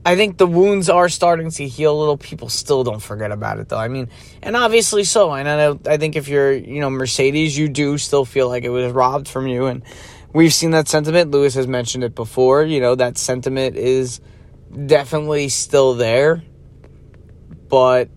I 0.07 0.17
think 0.17 0.39
the 0.39 0.47
wounds 0.47 0.89
are 0.89 1.09
starting 1.09 1.51
to 1.51 1.67
heal 1.67 1.95
a 1.95 1.99
little. 1.99 2.17
People 2.17 2.49
still 2.49 2.85
don't 2.85 3.03
forget 3.03 3.31
about 3.31 3.59
it 3.59 3.69
though. 3.69 3.79
I 3.79 3.89
mean, 3.89 4.09
and 4.41 4.57
obviously 4.57 5.05
so. 5.05 5.33
And 5.33 5.49
I 5.49 5.57
know 5.57 5.81
I 5.87 5.97
think 5.97 6.17
if 6.17 6.29
you're, 6.29 6.53
you 6.53 6.81
know, 6.81 6.89
Mercedes, 6.89 7.59
you 7.59 7.69
do 7.69 7.99
still 7.99 8.25
feel 8.25 8.49
like 8.49 8.65
it 8.65 8.69
was 8.69 8.91
robbed 8.93 9.29
from 9.29 9.49
you 9.49 9.67
and 9.67 9.83
we've 10.37 10.53
seen 10.53 10.73
that 10.73 10.87
sentiment. 10.87 11.31
Lewis 11.31 11.55
has 11.55 11.67
mentioned 11.67 12.05
it 12.05 12.15
before, 12.15 12.63
you 12.63 12.79
know, 12.79 12.95
that 12.95 13.17
sentiment 13.17 13.75
is 13.75 14.21
definitely 14.85 15.49
still 15.49 15.95
there. 15.95 16.43
But 17.71 18.11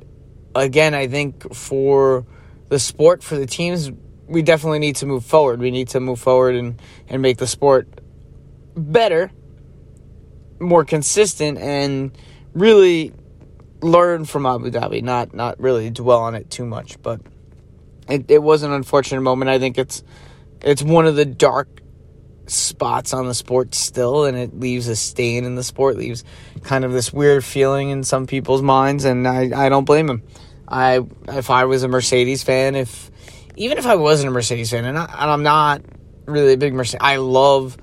again, 0.53 0.93
I 0.93 1.07
think 1.07 1.55
for 1.55 2.25
the 2.67 2.77
sport, 2.77 3.23
for 3.23 3.37
the 3.37 3.45
teams, 3.45 3.89
we 4.27 4.41
definitely 4.41 4.79
need 4.79 4.97
to 4.97 5.05
move 5.05 5.23
forward. 5.23 5.61
We 5.61 5.71
need 5.71 5.87
to 5.89 6.01
move 6.01 6.19
forward 6.19 6.55
and, 6.55 6.81
and 7.07 7.21
make 7.21 7.37
the 7.37 7.47
sport 7.47 7.87
better 8.75 9.31
more 10.59 10.83
consistent 10.83 11.57
and 11.57 12.11
really 12.53 13.13
learn 13.81 14.25
from 14.25 14.45
Abu 14.45 14.71
Dhabi, 14.71 15.01
not 15.01 15.33
not 15.33 15.57
really 15.57 15.89
dwell 15.89 16.19
on 16.19 16.35
it 16.35 16.49
too 16.49 16.65
much. 16.65 17.01
But 17.01 17.21
it, 18.09 18.29
it 18.29 18.43
was 18.43 18.63
an 18.63 18.73
unfortunate 18.73 19.21
moment. 19.21 19.47
I 19.47 19.57
think 19.57 19.77
it's 19.77 20.03
it's 20.61 20.83
one 20.83 21.07
of 21.07 21.15
the 21.15 21.25
dark 21.25 21.79
spots 22.49 23.13
on 23.13 23.27
the 23.27 23.33
sport 23.33 23.75
still, 23.75 24.25
and 24.25 24.37
it 24.37 24.59
leaves 24.59 24.87
a 24.87 24.95
stain 24.95 25.45
in 25.45 25.55
the 25.55 25.63
sport, 25.63 25.97
leaves 25.97 26.23
kind 26.63 26.85
of 26.85 26.91
this 26.91 27.13
weird 27.13 27.43
feeling 27.43 27.89
in 27.89 28.03
some 28.03 28.27
people's 28.27 28.61
minds, 28.61 29.05
and 29.05 29.27
I, 29.27 29.65
I 29.65 29.69
don't 29.69 29.85
blame 29.85 30.07
them 30.07 30.23
I 30.69 31.01
if 31.27 31.49
I 31.49 31.65
was 31.65 31.83
a 31.83 31.87
Mercedes 31.87 32.43
fan, 32.43 32.75
if 32.75 33.09
even 33.55 33.77
if 33.77 33.87
I 33.87 33.95
wasn't 33.95 34.29
a 34.29 34.31
Mercedes 34.31 34.69
fan, 34.69 34.85
and, 34.85 34.97
I, 34.97 35.03
and 35.03 35.31
I'm 35.31 35.43
not 35.43 35.81
really 36.25 36.53
a 36.53 36.57
big 36.57 36.73
Mercedes, 36.73 37.01
I 37.01 37.17
love 37.17 37.75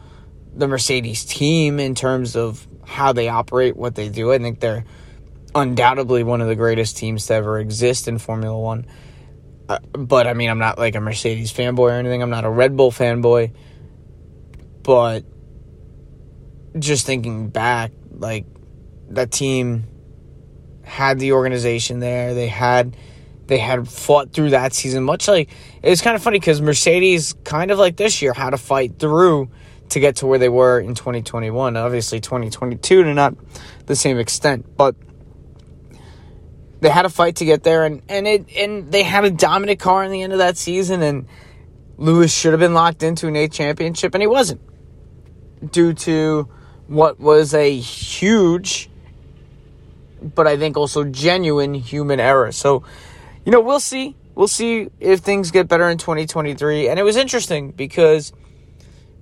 the 0.55 0.69
Mercedes 0.69 1.25
team 1.25 1.81
in 1.81 1.95
terms 1.95 2.37
of 2.37 2.67
how 2.87 3.13
they 3.13 3.29
operate, 3.29 3.77
what 3.77 3.95
they 3.97 4.09
do. 4.09 4.33
I 4.33 4.39
think 4.39 4.61
they're 4.61 4.85
undoubtedly 5.55 6.23
one 6.23 6.41
of 6.41 6.47
the 6.47 6.55
greatest 6.55 6.97
teams 6.97 7.27
to 7.27 7.35
ever 7.35 7.59
exist 7.59 8.07
in 8.09 8.19
Formula 8.19 8.57
One. 8.57 8.87
Uh, 9.69 9.81
but 9.93 10.29
I 10.29 10.35
mean, 10.35 10.49
I'm 10.49 10.61
not 10.61 10.79
like 10.79 10.95
a 10.95 11.01
Mercedes 11.01 11.53
fanboy 11.53 11.79
or 11.79 11.91
anything. 11.91 12.23
I'm 12.23 12.31
not 12.31 12.45
a 12.45 12.51
Red 12.51 12.77
Bull 12.77 12.93
fanboy. 12.93 13.53
But 14.87 15.25
just 16.79 17.07
thinking 17.07 17.49
back, 17.49 17.91
like 18.13 18.47
that 19.09 19.33
team 19.33 19.83
had 20.85 21.19
the 21.19 21.33
organization 21.33 21.99
there. 21.99 22.35
They 22.35 22.47
had 22.47 22.97
they 23.49 23.59
had 23.59 23.89
fought 23.89 24.33
through 24.33 24.51
that 24.51 24.75
season. 24.75 25.03
Much 25.03 25.27
like 25.27 25.51
it 25.83 25.91
was 25.91 26.01
kind 26.03 26.15
of 26.15 26.23
funny 26.23 26.39
because 26.39 26.63
Mercedes, 26.63 27.35
kind 27.43 27.73
of 27.73 27.81
like 27.81 27.97
this 27.97 28.23
year, 28.23 28.33
had 28.33 28.51
to 28.51 28.59
fight 28.59 29.01
through 29.01 29.51
to 29.89 29.99
get 29.99 30.17
to 30.17 30.27
where 30.27 30.39
they 30.39 30.49
were 30.49 30.79
in 30.79 30.95
2021. 30.95 31.77
Obviously, 31.77 32.21
2022 32.21 33.03
to 33.03 33.13
not 33.13 33.35
the 33.87 33.97
same 33.97 34.19
extent, 34.19 34.77
but 34.77 34.95
they 36.81 36.91
had 36.91 37.07
a 37.07 37.11
fight 37.11 37.35
to 37.37 37.45
get 37.45 37.65
there, 37.65 37.85
and 37.85 38.03
and 38.09 38.29
it 38.29 38.57
and 38.57 38.93
they 38.93 39.03
had 39.03 39.25
a 39.25 39.33
dominant 39.33 39.81
car 39.81 40.05
in 40.05 40.13
the 40.13 40.23
end 40.23 40.33
of 40.33 40.39
that 40.39 40.57
season, 40.57 41.03
and 41.03 41.27
Lewis 41.97 42.33
should 42.33 42.53
have 42.53 42.61
been 42.61 42.75
locked 42.75 43.03
into 43.03 43.27
an 43.27 43.35
eighth 43.35 43.55
championship, 43.55 44.15
and 44.15 44.23
he 44.23 44.29
wasn't 44.29 44.61
due 45.71 45.95
to 45.95 46.49
what 46.87 47.19
was 47.19 47.55
a 47.55 47.77
huge, 47.77 48.89
but 50.23 50.47
I 50.47 50.57
think 50.57 50.77
also 50.77 51.05
genuine 51.05 51.75
human 51.75 52.21
error. 52.21 52.53
So, 52.53 52.85
you 53.45 53.53
know, 53.53 53.61
we'll 53.61 53.81
see. 53.81 54.17
We'll 54.35 54.49
see 54.49 54.91
if 55.01 55.21
things 55.21 55.51
get 55.51 55.69
better 55.69 55.89
in 55.89 55.99
2023. 55.99 56.89
And 56.89 57.01
it 57.01 57.03
was 57.03 57.17
interesting 57.17 57.71
because 57.71 58.33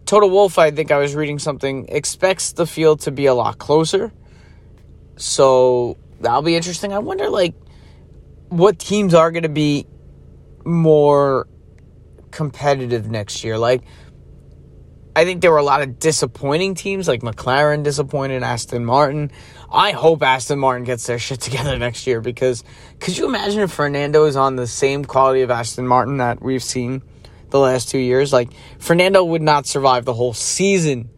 Toto 0.06 0.26
Wolff, 0.26 0.58
I 0.58 0.70
think 0.70 0.90
I 0.90 0.98
was 0.98 1.14
reading 1.14 1.38
something, 1.38 1.86
expects 1.88 2.52
the 2.52 2.66
field 2.66 3.00
to 3.02 3.10
be 3.10 3.26
a 3.26 3.34
lot 3.34 3.58
closer. 3.58 4.12
So 5.16 5.96
that'll 6.20 6.42
be 6.42 6.56
interesting. 6.56 6.92
I 6.92 6.98
wonder, 6.98 7.30
like, 7.30 7.54
what 8.48 8.78
teams 8.78 9.14
are 9.14 9.30
going 9.30 9.44
to 9.44 9.48
be 9.48 9.86
more 10.64 11.46
competitive 12.30 13.08
next 13.08 13.44
year. 13.44 13.56
Like, 13.56 13.82
I 15.16 15.24
think 15.24 15.42
there 15.42 15.52
were 15.52 15.58
a 15.58 15.64
lot 15.64 15.82
of 15.82 15.98
disappointing 15.98 16.74
teams, 16.74 17.06
like 17.06 17.20
McLaren 17.20 17.84
disappointed, 17.84 18.42
Aston 18.42 18.84
Martin. 18.84 19.30
I 19.72 19.92
hope 19.92 20.22
Aston 20.22 20.58
Martin 20.58 20.84
gets 20.84 21.06
their 21.06 21.18
shit 21.18 21.40
together 21.42 21.78
next 21.78 22.06
year 22.06 22.20
because 22.20 22.64
could 23.00 23.16
you 23.16 23.26
imagine 23.26 23.60
if 23.60 23.72
Fernando 23.72 24.24
is 24.24 24.36
on 24.36 24.56
the 24.56 24.66
same 24.66 25.04
quality 25.04 25.42
of 25.42 25.50
Aston 25.50 25.86
Martin 25.86 26.16
that 26.18 26.42
we've 26.42 26.62
seen 26.62 27.02
the 27.54 27.60
last 27.60 27.88
two 27.88 27.98
years. 27.98 28.32
Like 28.32 28.50
Fernando 28.80 29.22
would 29.22 29.40
not 29.40 29.64
survive 29.64 30.04
the 30.04 30.12
whole 30.12 30.34
season. 30.34 31.08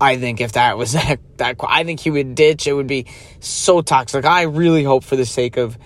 I 0.00 0.16
think 0.18 0.40
if 0.40 0.52
that 0.52 0.78
was 0.78 0.92
that, 0.92 1.18
that 1.38 1.56
I 1.66 1.82
think 1.82 2.00
he 2.00 2.10
would 2.10 2.34
ditch. 2.36 2.66
It 2.66 2.72
would 2.72 2.86
be 2.86 3.06
so 3.40 3.82
toxic. 3.82 4.24
I 4.24 4.42
really 4.42 4.84
hope 4.84 5.02
for 5.02 5.16
the 5.16 5.26
sake 5.26 5.56
of 5.56 5.76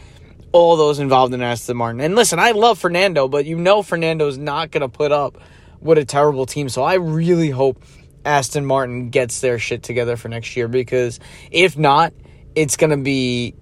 all 0.52 0.76
those 0.76 0.98
involved 0.98 1.32
in 1.32 1.40
Aston 1.40 1.78
Martin. 1.78 2.00
And 2.02 2.14
listen, 2.14 2.38
I 2.38 2.50
love 2.52 2.78
Fernando, 2.78 3.28
but 3.28 3.46
you 3.46 3.56
know 3.56 3.82
Fernando's 3.82 4.36
not 4.36 4.70
going 4.70 4.82
to 4.82 4.88
put 4.88 5.10
up 5.10 5.38
with 5.80 5.98
a 5.98 6.04
terrible 6.04 6.46
team. 6.46 6.68
So 6.68 6.82
I 6.82 6.94
really 6.94 7.50
hope 7.50 7.82
Aston 8.24 8.66
Martin 8.66 9.10
gets 9.10 9.40
their 9.40 9.58
shit 9.58 9.82
together 9.82 10.16
for 10.16 10.28
next 10.28 10.56
year 10.56 10.68
because 10.68 11.20
if 11.50 11.78
not, 11.78 12.12
it's 12.54 12.76
going 12.76 12.90
to 12.90 12.96
be 12.96 13.54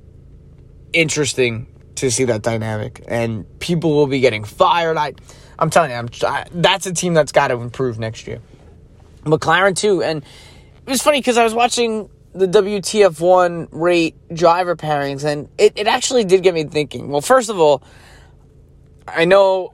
interesting 0.92 1.66
to 1.96 2.10
see 2.10 2.24
that 2.24 2.42
dynamic, 2.42 3.02
and 3.08 3.46
people 3.58 3.94
will 3.94 4.06
be 4.06 4.20
getting 4.20 4.44
fired. 4.44 4.96
I, 4.96 5.14
I'm 5.58 5.70
telling 5.70 5.90
you, 5.90 5.96
I'm, 5.96 6.08
I, 6.22 6.44
that's 6.52 6.86
a 6.86 6.92
team 6.92 7.14
that's 7.14 7.32
got 7.32 7.48
to 7.48 7.54
improve 7.56 7.98
next 7.98 8.26
year. 8.26 8.40
McLaren 9.24 9.76
too, 9.76 10.02
and 10.02 10.22
it 10.22 10.90
was 10.90 11.02
funny 11.02 11.20
because 11.20 11.36
I 11.36 11.44
was 11.44 11.54
watching 11.54 12.10
the 12.32 12.46
WTF1 12.46 13.68
rate 13.72 14.14
driver 14.32 14.76
pairings, 14.76 15.24
and 15.24 15.48
it, 15.58 15.72
it 15.76 15.86
actually 15.86 16.24
did 16.24 16.42
get 16.42 16.54
me 16.54 16.64
thinking. 16.64 17.08
Well, 17.08 17.22
first 17.22 17.48
of 17.48 17.58
all, 17.58 17.82
I 19.08 19.24
know, 19.24 19.72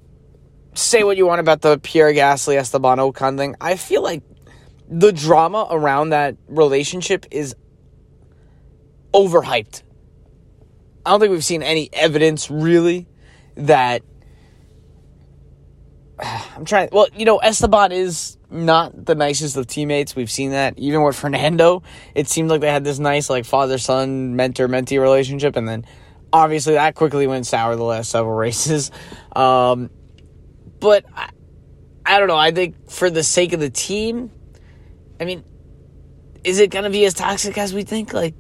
say 0.75 1.05
what 1.05 1.17
you 1.17 1.27
want 1.27 1.41
about 1.41 1.61
the 1.61 1.79
Pierre 1.79 2.13
Gasly 2.13 2.57
Esteban 2.57 2.99
Ocon 2.99 3.37
thing. 3.37 3.57
I 3.61 3.77
feel 3.77 4.03
like 4.03 4.23
the 4.89 5.13
drama 5.13 5.67
around 5.71 6.11
that 6.11 6.37
relationship 6.49 7.27
is 7.31 7.55
overhyped. 9.15 9.83
I 11.05 11.11
don't 11.11 11.21
think 11.21 11.31
we've 11.33 11.45
seen 11.45 11.63
any 11.63 11.91
evidence 11.93 12.51
really 12.51 13.07
that 13.57 14.03
I'm 16.57 16.65
trying. 16.65 16.89
Well, 16.93 17.09
you 17.17 17.25
know, 17.25 17.39
Esteban 17.39 17.93
is 17.93 18.37
not 18.51 19.07
the 19.07 19.15
nicest 19.15 19.57
of 19.57 19.67
teammates. 19.67 20.15
We've 20.15 20.31
seen 20.31 20.51
that 20.51 20.79
even 20.79 21.03
with 21.03 21.17
Fernando. 21.17 21.83
It 22.15 22.29
seemed 22.29 22.51
like 22.51 22.61
they 22.61 22.71
had 22.71 22.85
this 22.85 22.99
nice 22.99 23.29
like 23.31 23.45
father 23.45 23.79
son 23.79 24.37
mentor 24.37 24.69
mentee 24.69 25.01
relationship, 25.01 25.57
and 25.57 25.67
then 25.67 25.85
obviously 26.33 26.75
that 26.75 26.95
quickly 26.95 27.27
went 27.27 27.47
sour 27.47 27.77
the 27.77 27.83
last 27.83 28.11
several 28.11 28.35
races. 28.37 28.91
Um, 29.35 29.91
but 30.83 31.05
I, 31.17 31.31
I 32.05 32.19
don't 32.19 32.27
know. 32.27 32.37
I 32.37 32.51
think 32.51 32.91
for 32.91 33.09
the 33.09 33.23
sake 33.23 33.53
of 33.53 33.61
the 33.61 33.71
team, 33.71 34.33
I 35.21 35.25
mean, 35.25 35.45
is 36.43 36.59
it 36.59 36.71
going 36.71 36.85
to 36.85 36.91
be 36.91 37.05
as 37.05 37.15
toxic 37.15 37.57
as 37.57 37.73
we 37.73 37.85
think? 37.85 38.13
Like, 38.13 38.35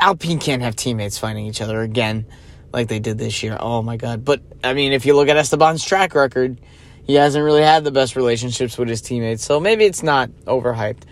Alpine 0.00 0.40
can't 0.40 0.60
have 0.60 0.74
teammates 0.74 1.16
fighting 1.16 1.46
each 1.46 1.60
other 1.60 1.80
again 1.82 2.26
like 2.72 2.88
they 2.88 2.98
did 2.98 3.16
this 3.16 3.44
year. 3.44 3.56
Oh 3.58 3.80
my 3.80 3.96
god. 3.96 4.24
But 4.24 4.42
I 4.64 4.74
mean, 4.74 4.92
if 4.92 5.06
you 5.06 5.14
look 5.14 5.28
at 5.28 5.36
Esteban's 5.36 5.84
track 5.84 6.16
record, 6.16 6.60
he 7.04 7.14
hasn't 7.14 7.44
really 7.44 7.62
had 7.62 7.84
the 7.84 7.92
best 7.92 8.16
relationships 8.16 8.76
with 8.76 8.88
his 8.88 9.00
teammates. 9.00 9.44
So 9.44 9.60
maybe 9.60 9.84
it's 9.84 10.02
not 10.02 10.30
overhyped. 10.46 11.04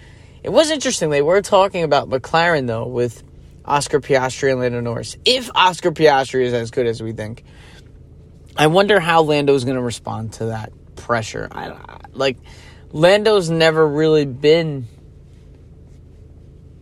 It 0.43 0.51
was 0.51 0.71
interesting. 0.71 1.11
They 1.11 1.23
were 1.23 1.43
talking 1.43 1.85
about 1.85 2.11
McLaren 2.11 2.67
though 2.67 2.87
with 2.89 3.23
Oscar 3.65 4.01
Piastri 4.01 4.51
and 4.51 4.61
Lando 4.61 4.81
Norris. 4.81 5.17
If 5.25 5.49
Oscar 5.55 5.93
Piastri 5.93 6.43
is 6.43 6.53
as 6.53 6.73
good 6.73 6.87
as 6.87 7.01
we 7.01 7.13
think, 7.13 7.45
I 8.59 8.69
wonder 8.69 9.01
how 9.01 9.23
Lando's 9.23 9.65
going 9.65 9.77
to 9.77 9.83
respond 9.83 10.35
to 10.35 10.47
that 10.47 10.73
pressure. 10.97 11.49
I 11.51 11.77
like 12.13 12.39
Lando's 12.93 13.51
never 13.51 13.87
really 13.87 14.25
been 14.25 14.89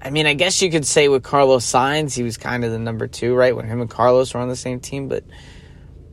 I 0.05 0.11
mean, 0.11 0.27
I 0.27 0.35
guess 0.35 0.61
you 0.61 0.71
could 0.71 0.87
say 0.87 1.09
with 1.09 1.23
Carlos 1.23 1.65
Sainz, 1.65 2.15
he 2.15 2.23
was 2.23 2.37
kind 2.37 2.63
of 2.63 2.71
the 2.71 2.79
number 2.79 3.07
two, 3.07 3.35
right? 3.35 3.57
When 3.57 3.67
him 3.67 3.81
and 3.81 3.89
Carlos 3.89 4.35
were 4.35 4.41
on 4.41 4.49
the 4.51 4.57
same 4.57 4.79
team, 4.79 5.09
but 5.09 5.25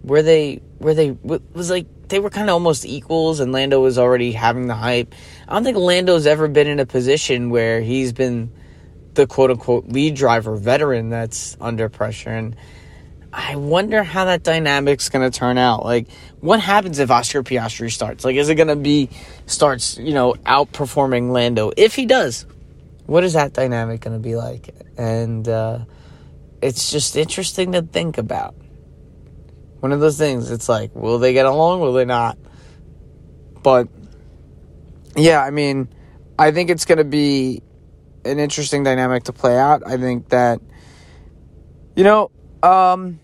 were 0.01 0.23
they 0.23 0.61
were 0.79 0.93
they 0.93 1.11
was 1.11 1.69
like 1.69 1.87
they 2.07 2.19
were 2.19 2.29
kind 2.29 2.49
of 2.49 2.53
almost 2.53 2.85
equals, 2.85 3.41
and 3.41 3.51
Lando 3.51 3.81
was 3.81 3.97
already 3.97 4.31
having 4.31 4.67
the 4.67 4.75
hype. 4.75 5.13
I 5.45 5.53
don't 5.53 5.65
think 5.65 5.77
Lando's 5.77 6.25
ever 6.25 6.47
been 6.47 6.67
in 6.67 6.79
a 6.79 6.85
position 6.85 7.49
where 7.49 7.81
he's 7.81 8.13
been 8.13 8.53
the 9.13 9.27
quote 9.27 9.51
unquote 9.51 9.89
lead 9.89 10.15
driver 10.15 10.55
veteran 10.55 11.09
that's 11.09 11.57
under 11.59 11.89
pressure. 11.89 12.29
And 12.29 12.55
I 13.33 13.55
wonder 13.55 14.03
how 14.03 14.25
that 14.25 14.43
dynamic's 14.43 15.09
going 15.09 15.29
to 15.29 15.37
turn 15.37 15.57
out. 15.57 15.85
Like, 15.85 16.07
what 16.41 16.59
happens 16.59 16.99
if 16.99 17.09
Oscar 17.09 17.43
Piastri 17.43 17.91
starts? 17.91 18.25
Like, 18.25 18.35
is 18.35 18.49
it 18.49 18.55
going 18.55 18.67
to 18.67 18.75
be 18.75 19.09
starts, 19.45 19.97
you 19.97 20.13
know, 20.13 20.33
outperforming 20.45 21.31
Lando? 21.31 21.71
If 21.77 21.95
he 21.95 22.05
does, 22.05 22.45
what 23.05 23.23
is 23.23 23.33
that 23.33 23.53
dynamic 23.53 24.01
going 24.01 24.17
to 24.17 24.19
be 24.19 24.35
like? 24.35 24.75
And 24.97 25.47
uh, 25.47 25.85
it's 26.61 26.91
just 26.91 27.15
interesting 27.15 27.71
to 27.71 27.81
think 27.81 28.17
about. 28.17 28.53
One 29.79 29.93
of 29.93 30.01
those 30.01 30.17
things, 30.17 30.51
it's 30.51 30.67
like, 30.67 30.93
will 30.93 31.17
they 31.17 31.31
get 31.31 31.45
along? 31.45 31.79
Will 31.79 31.93
they 31.93 32.05
not? 32.05 32.37
But, 33.63 33.87
yeah, 35.15 35.41
I 35.41 35.51
mean, 35.51 35.87
I 36.37 36.51
think 36.51 36.69
it's 36.69 36.85
going 36.85 36.97
to 36.97 37.05
be 37.05 37.63
an 38.25 38.39
interesting 38.39 38.83
dynamic 38.83 39.23
to 39.23 39.33
play 39.33 39.57
out. 39.57 39.83
I 39.87 39.97
think 39.97 40.29
that, 40.29 40.59
you 41.95 42.03
know, 42.03 42.29
um, 42.61 43.19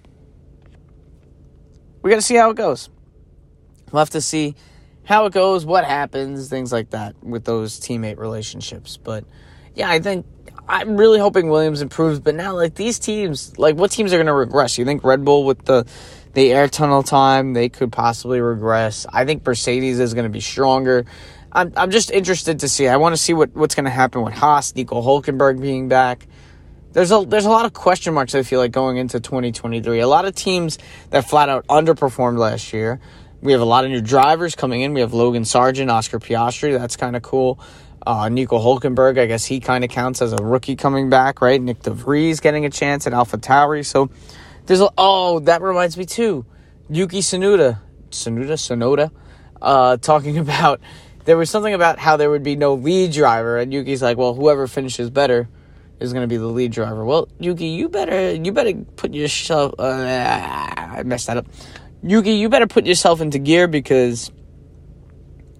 we 2.07 2.11
got 2.11 2.19
to 2.19 2.21
see 2.21 2.35
how 2.35 2.51
it 2.51 2.55
goes. 2.55 2.89
We'll 3.91 3.99
have 3.99 4.11
to 4.11 4.21
see 4.21 4.55
how 5.03 5.25
it 5.25 5.33
goes, 5.33 5.65
what 5.65 5.83
happens, 5.83 6.47
things 6.47 6.71
like 6.71 6.91
that 6.91 7.21
with 7.21 7.43
those 7.43 7.81
teammate 7.81 8.17
relationships. 8.17 8.95
But 8.95 9.25
yeah, 9.75 9.89
I 9.89 9.99
think 9.99 10.25
I'm 10.69 10.95
really 10.95 11.19
hoping 11.19 11.49
Williams 11.49 11.81
improves. 11.81 12.21
But 12.21 12.35
now, 12.35 12.55
like 12.55 12.75
these 12.75 12.97
teams, 12.97 13.59
like 13.59 13.75
what 13.75 13.91
teams 13.91 14.13
are 14.13 14.15
going 14.15 14.27
to 14.27 14.33
regress? 14.33 14.77
You 14.77 14.85
think 14.85 15.03
Red 15.03 15.25
Bull 15.25 15.43
with 15.43 15.65
the 15.65 15.85
the 16.33 16.53
air 16.53 16.69
tunnel 16.69 17.03
time, 17.03 17.51
they 17.51 17.67
could 17.67 17.91
possibly 17.91 18.39
regress. 18.39 19.05
I 19.11 19.25
think 19.25 19.45
Mercedes 19.45 19.99
is 19.99 20.13
going 20.13 20.23
to 20.23 20.29
be 20.29 20.39
stronger. 20.39 21.03
I'm, 21.51 21.73
I'm 21.75 21.91
just 21.91 22.09
interested 22.09 22.61
to 22.61 22.69
see. 22.69 22.87
I 22.87 22.95
want 22.95 23.17
to 23.17 23.21
see 23.21 23.33
what, 23.33 23.53
what's 23.53 23.75
going 23.75 23.83
to 23.83 23.91
happen 23.91 24.21
with 24.21 24.33
Haas, 24.33 24.73
Nico 24.73 25.01
Hulkenberg 25.01 25.59
being 25.59 25.89
back 25.89 26.25
there's 26.97 27.11
a 27.11 27.23
there's 27.27 27.45
a 27.45 27.49
lot 27.51 27.67
of 27.67 27.73
question 27.73 28.15
marks 28.15 28.33
I 28.33 28.41
feel 28.41 28.59
like 28.59 28.71
going 28.71 28.97
into 28.97 29.19
2023. 29.19 29.99
A 29.99 30.07
lot 30.07 30.25
of 30.25 30.33
teams 30.33 30.79
that 31.11 31.29
flat 31.29 31.47
out 31.47 31.67
underperformed 31.67 32.39
last 32.39 32.73
year. 32.73 32.99
We 33.39 33.51
have 33.51 33.61
a 33.61 33.65
lot 33.65 33.85
of 33.85 33.91
new 33.91 34.01
drivers 34.01 34.55
coming 34.55 34.81
in. 34.81 34.95
We 34.95 35.01
have 35.01 35.13
Logan 35.13 35.43
Sargeant, 35.43 35.91
Oscar 35.91 36.17
Piastri. 36.17 36.75
That's 36.75 36.97
kind 36.97 37.15
of 37.15 37.21
cool. 37.21 37.59
Uh, 38.07 38.29
Nico 38.29 38.57
Hulkenberg, 38.57 39.19
I 39.19 39.27
guess 39.27 39.45
he 39.45 39.59
kind 39.59 39.83
of 39.83 39.91
counts 39.91 40.23
as 40.23 40.33
a 40.33 40.37
rookie 40.37 40.75
coming 40.75 41.07
back, 41.07 41.39
right? 41.39 41.61
Nick 41.61 41.83
de 41.83 41.91
Vries 41.91 42.39
getting 42.39 42.65
a 42.65 42.71
chance 42.71 43.05
at 43.05 43.13
Alpha 43.13 43.37
AlphaTauri. 43.37 43.85
So 43.85 44.09
there's 44.65 44.81
a, 44.81 44.89
oh, 44.97 45.37
that 45.41 45.61
reminds 45.61 45.97
me 45.97 46.05
too. 46.05 46.47
Yuki 46.89 47.19
Tsunoda, 47.19 47.79
Tsunoda, 48.09 48.53
Tsunoda, 48.53 49.11
uh, 49.61 49.97
talking 49.97 50.37
about 50.39 50.81
there 51.25 51.37
was 51.37 51.51
something 51.51 51.75
about 51.75 51.99
how 51.99 52.17
there 52.17 52.31
would 52.31 52.41
be 52.41 52.55
no 52.55 52.73
lead 52.73 53.11
driver, 53.11 53.59
and 53.59 53.71
Yuki's 53.71 54.01
like, 54.01 54.17
well, 54.17 54.33
whoever 54.33 54.65
finishes 54.65 55.11
better 55.11 55.47
is 55.99 56.13
going 56.13 56.23
to 56.23 56.27
be 56.27 56.37
the 56.37 56.47
lead 56.47 56.71
driver. 56.71 57.03
Well, 57.03 57.27
Yuki, 57.39 57.67
you 57.67 57.89
better 57.89 58.33
you 58.33 58.51
better 58.51 58.73
put 58.95 59.13
yourself. 59.13 59.73
Uh, 59.79 59.83
I 59.83 61.03
messed 61.05 61.27
that 61.27 61.37
up. 61.37 61.47
Yuki, 62.03 62.33
you 62.33 62.49
better 62.49 62.67
put 62.67 62.85
yourself 62.85 63.21
into 63.21 63.39
gear 63.39 63.67
because 63.67 64.31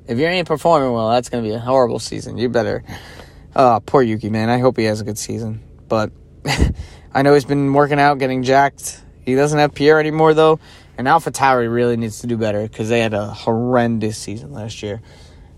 if 0.08 0.18
you 0.18 0.26
ain't 0.26 0.48
performing 0.48 0.94
well, 0.94 1.10
that's 1.12 1.30
going 1.30 1.44
to 1.44 1.50
be 1.50 1.54
a 1.54 1.60
horrible 1.60 2.00
season. 2.00 2.38
You 2.38 2.50
better. 2.50 2.84
Uh, 3.56 3.80
poor 3.80 4.02
Yuki, 4.02 4.30
man. 4.30 4.50
I 4.50 4.60
hope 4.60 4.78
he 4.78 4.86
has 4.86 5.02
a 5.02 5.04
good 5.04 5.18
season. 5.18 5.64
But 5.88 6.12
I 7.14 7.24
know 7.24 7.34
he's 7.34 7.46
been 7.46 7.74
working 7.74 8.00
out, 8.00 8.20
getting 8.20 8.44
jacked. 8.44 9.02
He 9.26 9.36
doesn't 9.36 9.60
have 9.60 9.74
Pierre 9.74 10.00
anymore 10.00 10.34
though, 10.34 10.60
and 10.98 11.08
AlphaTauri 11.08 11.72
really 11.72 11.98
needs 11.98 12.20
to 12.20 12.28
do 12.28 12.38
better 12.38 12.62
because 12.62 12.88
they 12.88 13.02
had 13.02 13.14
a 13.14 13.28
horrendous 13.28 14.18
season 14.18 14.54
last 14.54 14.82
year. 14.82 15.02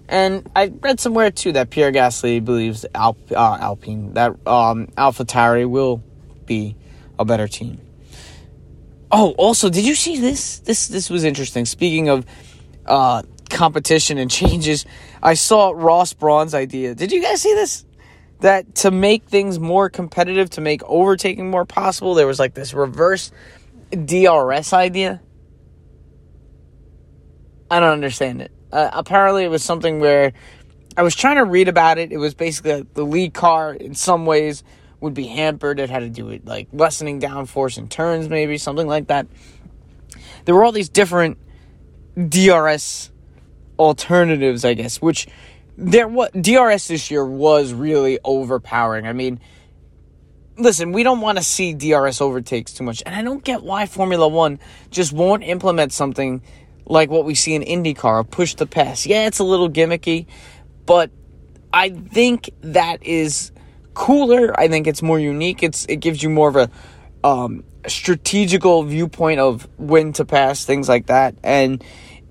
And 0.09 0.49
I 0.55 0.73
read 0.81 0.99
somewhere 0.99 1.29
too 1.29 1.51
that 1.51 1.69
Pierre 1.69 1.91
Gasly 1.91 2.43
believes 2.43 2.83
uh, 2.95 3.13
Alpine 3.35 4.13
that 4.15 4.31
um, 4.47 4.87
AlphaTauri 4.97 5.69
will 5.69 6.03
be 6.47 6.75
a 7.19 7.23
better 7.23 7.47
team. 7.47 7.79
Oh, 9.11 9.31
also, 9.37 9.69
did 9.69 9.85
you 9.85 9.93
see 9.93 10.19
this? 10.19 10.59
This 10.59 10.87
this 10.87 11.11
was 11.11 11.23
interesting. 11.23 11.65
Speaking 11.65 12.09
of 12.09 12.25
uh, 12.87 13.21
competition 13.51 14.17
and 14.17 14.31
changes, 14.41 14.87
I 15.21 15.35
saw 15.35 15.73
Ross 15.75 16.13
Brawn's 16.13 16.55
idea. 16.55 16.95
Did 16.95 17.11
you 17.11 17.21
guys 17.21 17.43
see 17.43 17.53
this? 17.53 17.85
That 18.39 18.73
to 18.75 18.89
make 18.89 19.25
things 19.25 19.59
more 19.59 19.91
competitive, 19.91 20.49
to 20.51 20.61
make 20.61 20.81
overtaking 20.85 21.51
more 21.51 21.65
possible, 21.65 22.15
there 22.15 22.25
was 22.25 22.39
like 22.39 22.55
this 22.55 22.73
reverse 22.73 23.31
DRS 23.91 24.73
idea. 24.73 25.21
I 27.69 27.79
don't 27.79 27.91
understand 27.91 28.41
it. 28.41 28.51
Uh, 28.71 28.89
apparently, 28.93 29.43
it 29.43 29.49
was 29.49 29.63
something 29.63 29.99
where 29.99 30.33
I 30.95 31.01
was 31.01 31.15
trying 31.15 31.37
to 31.37 31.45
read 31.45 31.67
about 31.67 31.97
it. 31.97 32.11
It 32.11 32.17
was 32.17 32.33
basically 32.33 32.85
the 32.93 33.03
lead 33.03 33.33
car, 33.33 33.73
in 33.73 33.95
some 33.95 34.25
ways, 34.25 34.63
would 34.99 35.13
be 35.13 35.27
hampered. 35.27 35.79
It 35.79 35.89
had 35.89 35.99
to 35.99 36.09
do 36.09 36.25
with 36.25 36.45
like 36.45 36.67
lessening 36.73 37.19
downforce 37.19 37.77
in 37.77 37.87
turns, 37.87 38.29
maybe 38.29 38.57
something 38.57 38.87
like 38.87 39.07
that. 39.07 39.27
There 40.45 40.55
were 40.55 40.63
all 40.63 40.71
these 40.71 40.89
different 40.89 41.37
DRS 42.15 43.11
alternatives, 43.77 44.65
I 44.65 44.73
guess, 44.73 45.01
which 45.01 45.27
there 45.77 46.07
what 46.07 46.39
DRS 46.39 46.87
this 46.87 47.09
year 47.09 47.25
was 47.25 47.71
really 47.73 48.19
overpowering. 48.23 49.07
I 49.07 49.13
mean, 49.13 49.39
listen, 50.57 50.91
we 50.91 51.03
don't 51.03 51.21
want 51.21 51.37
to 51.37 51.43
see 51.43 51.73
DRS 51.73 52.19
overtakes 52.19 52.73
too 52.73 52.83
much, 52.83 53.01
and 53.05 53.15
I 53.15 53.21
don't 53.21 53.43
get 53.43 53.63
why 53.63 53.85
Formula 53.85 54.27
One 54.27 54.59
just 54.91 55.13
won't 55.13 55.43
implement 55.43 55.93
something 55.93 56.41
like 56.89 57.09
what 57.09 57.23
we 57.23 57.35
see 57.35 57.53
in 57.53 57.61
IndyCar, 57.61 58.19
a 58.19 58.23
push 58.23 58.55
the 58.55 58.65
pass. 58.65 59.05
Yeah, 59.05 59.27
it's 59.27 59.39
a 59.39 59.43
little 59.43 59.69
gimmicky, 59.69 60.25
but 60.85 61.11
I 61.71 61.91
think 61.91 62.49
that 62.61 63.03
is 63.03 63.51
cooler. 63.93 64.59
I 64.59 64.67
think 64.67 64.87
it's 64.87 65.01
more 65.01 65.19
unique. 65.19 65.63
It's 65.63 65.85
it 65.85 65.97
gives 65.97 66.21
you 66.21 66.29
more 66.29 66.49
of 66.49 66.55
a 66.55 66.69
um, 67.23 67.63
strategical 67.87 68.83
viewpoint 68.83 69.39
of 69.39 69.67
when 69.77 70.13
to 70.13 70.25
pass 70.25 70.65
things 70.65 70.89
like 70.89 71.05
that, 71.05 71.35
and 71.43 71.83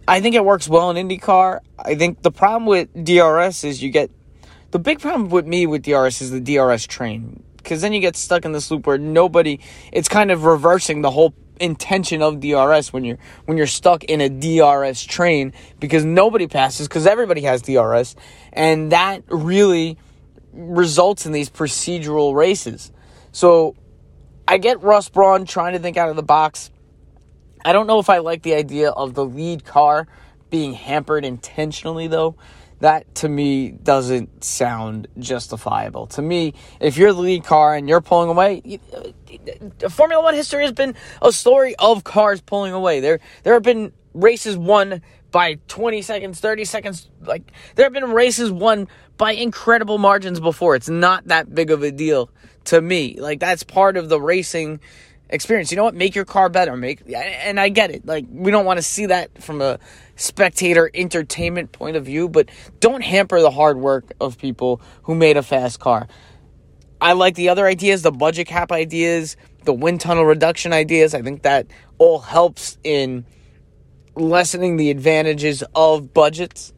I 0.07 0.21
think 0.21 0.35
it 0.35 0.45
works 0.45 0.69
well 0.69 0.91
in 0.91 1.09
IndyCar. 1.09 1.61
I 1.79 1.95
think 1.95 2.23
the 2.23 2.33
problem 2.33 2.67
with 2.67 2.89
DRS 3.05 3.65
is 3.65 3.83
you 3.83 3.91
get 3.91 4.11
the 4.71 4.79
big 4.79 5.01
problem 5.01 5.31
with 5.31 5.47
me 5.47 5.67
with 5.67 5.83
DRS 5.83 6.21
is 6.21 6.31
the 6.31 6.41
DRS 6.41 6.87
train 6.87 7.43
because 7.57 7.83
then 7.83 7.93
you 7.93 8.01
get 8.01 8.17
stuck 8.17 8.45
in 8.45 8.53
this 8.53 8.71
loop 8.71 8.87
where 8.87 8.99
nobody. 8.99 9.61
It's 9.93 10.09
kind 10.09 10.31
of 10.31 10.45
reversing 10.45 11.03
the 11.03 11.11
whole 11.11 11.35
intention 11.61 12.23
of 12.23 12.41
DRS 12.41 12.93
when 12.93 13.05
you're 13.05 13.19
when 13.45 13.57
you're 13.57 13.67
stuck 13.67 14.05
in 14.05 14.21
a 14.21 14.29
DRS 14.29 15.05
train 15.05 15.53
because 15.81 16.05
nobody 16.05 16.47
passes 16.47 16.89
because 16.89 17.07
everybody 17.07 17.43
has 17.43 17.63
DRS 17.63 18.17
and 18.53 18.93
that 18.93 19.23
really 19.29 19.99
results 20.53 21.27
in 21.27 21.33
these 21.33 21.51
procedural 21.51 22.35
races. 22.35 22.93
So 23.33 23.77
I 24.47 24.59
get 24.59 24.83
Ross 24.83 25.09
Brawn 25.09 25.45
trying 25.45 25.75
to 25.75 25.79
think 25.79 25.97
out 25.97 26.09
of 26.09 26.17
the 26.17 26.23
box. 26.23 26.71
I 27.65 27.73
don't 27.73 27.87
know 27.87 27.99
if 27.99 28.09
I 28.09 28.19
like 28.19 28.43
the 28.43 28.55
idea 28.55 28.91
of 28.91 29.15
the 29.15 29.25
lead 29.25 29.65
car 29.65 30.07
being 30.51 30.73
hampered 30.73 31.25
intentionally 31.25 32.07
though 32.07 32.37
that 32.81 33.13
to 33.17 33.29
me 33.29 33.71
doesn't 33.71 34.45
sound 34.45 35.09
justifiable. 35.19 36.07
To 36.09 36.23
me, 36.23 36.55
if 36.81 36.97
you're 36.97 37.13
the 37.13 37.21
lead 37.21 37.45
car 37.45 37.75
and 37.75 37.89
you're 37.89 38.01
pulling 38.01 38.29
away, 38.29 38.81
uh, 38.95 39.89
Formula 39.89 40.23
One 40.23 40.35
history 40.35 40.63
has 40.63 40.73
been 40.73 40.95
a 41.21 41.33
story 41.33 41.75
of 41.77 42.05
cars 42.05 42.41
pulling 42.41 42.73
away. 42.73 43.01
There, 43.01 43.21
there 43.43 43.55
have 43.55 43.63
been 43.63 43.93
races 44.15 44.57
won 44.57 45.03
by 45.31 45.59
20 45.69 46.03
seconds, 46.03 46.41
30 46.41 46.65
seconds. 46.65 47.09
Like 47.23 47.53
there 47.75 47.85
have 47.85 47.93
been 47.93 48.13
races 48.13 48.51
won 48.51 48.89
by 49.17 49.33
incredible 49.33 49.99
margins 49.99 50.41
before. 50.41 50.77
It's 50.77 50.89
not 50.89 51.27
that 51.29 51.55
big 51.55 51.71
of 51.71 51.83
a 51.83 51.91
deal 51.91 52.31
to 52.65 52.81
me. 52.81 53.17
Like 53.19 53.41
that's 53.41 53.63
part 53.63 53.97
of 53.97 54.09
the 54.09 54.21
racing 54.21 54.81
experience. 55.29 55.71
You 55.71 55.77
know 55.77 55.85
what? 55.85 55.95
Make 55.95 56.15
your 56.15 56.25
car 56.25 56.49
better. 56.49 56.77
Make 56.77 57.03
and 57.15 57.61
I 57.61 57.69
get 57.69 57.91
it. 57.91 58.07
Like 58.07 58.27
we 58.31 58.51
don't 58.51 58.65
want 58.65 58.79
to 58.79 58.83
see 58.83 59.07
that 59.07 59.43
from 59.43 59.61
a 59.61 59.79
spectator 60.17 60.91
entertainment 60.95 61.73
point 61.73 61.97
of 61.97 62.05
view, 62.05 62.29
but 62.29 62.51
don't 62.81 63.03
hamper 63.03 63.41
the 63.41 63.51
hard 63.51 63.79
work 63.79 64.13
of 64.21 64.39
people 64.39 64.81
who 65.03 65.15
made 65.15 65.37
a 65.37 65.43
fast 65.43 65.81
car. 65.81 66.09
I 67.01 67.13
like 67.13 67.37
the 67.37 67.49
other 67.49 67.67
ideas, 67.67 68.03
the 68.03 68.11
budget 68.11 68.49
cap 68.49 68.73
ideas, 68.73 69.37
the 69.65 69.73
wind 69.73 70.01
tunnel 70.01 70.25
reduction 70.25 70.73
ideas. 70.73 71.15
I 71.15 71.23
think 71.23 71.43
that 71.43 71.67
all 71.99 72.19
helps 72.19 72.77
in 72.83 73.25
lessening 74.17 74.77
the 74.77 74.91
advantages 74.91 75.63
of 75.75 76.13
budgets 76.13 76.73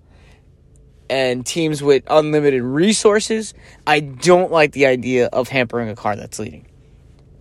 and 1.09 1.45
teams 1.45 1.83
with 1.83 2.05
unlimited 2.09 2.63
resources. 2.63 3.55
I 3.87 4.01
don't 4.01 4.53
like 4.53 4.73
the 4.73 4.87
idea 4.87 5.27
of 5.27 5.49
hampering 5.49 5.89
a 5.89 5.97
car 5.97 6.17
that's 6.17 6.39
leading. 6.39 6.70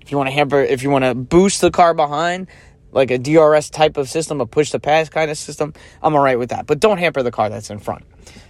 If 0.09 0.11
you 0.11 0.17
want 0.17 0.29
to 0.29 0.33
hamper, 0.33 0.59
if 0.59 0.81
you 0.81 0.89
want 0.89 1.05
to 1.05 1.13
boost 1.13 1.61
the 1.61 1.69
car 1.69 1.93
behind, 1.93 2.47
like 2.91 3.11
a 3.11 3.19
DRS 3.19 3.69
type 3.69 3.95
of 3.95 4.09
system, 4.09 4.41
a 4.41 4.47
push 4.47 4.71
to 4.71 4.79
pass 4.79 5.07
kind 5.07 5.29
of 5.29 5.37
system, 5.37 5.71
I'm 6.01 6.15
all 6.15 6.23
right 6.23 6.39
with 6.39 6.49
that. 6.49 6.65
But 6.65 6.79
don't 6.79 6.97
hamper 6.97 7.21
the 7.21 7.29
car 7.29 7.47
that's 7.47 7.69
in 7.69 7.77
front. 7.77 8.05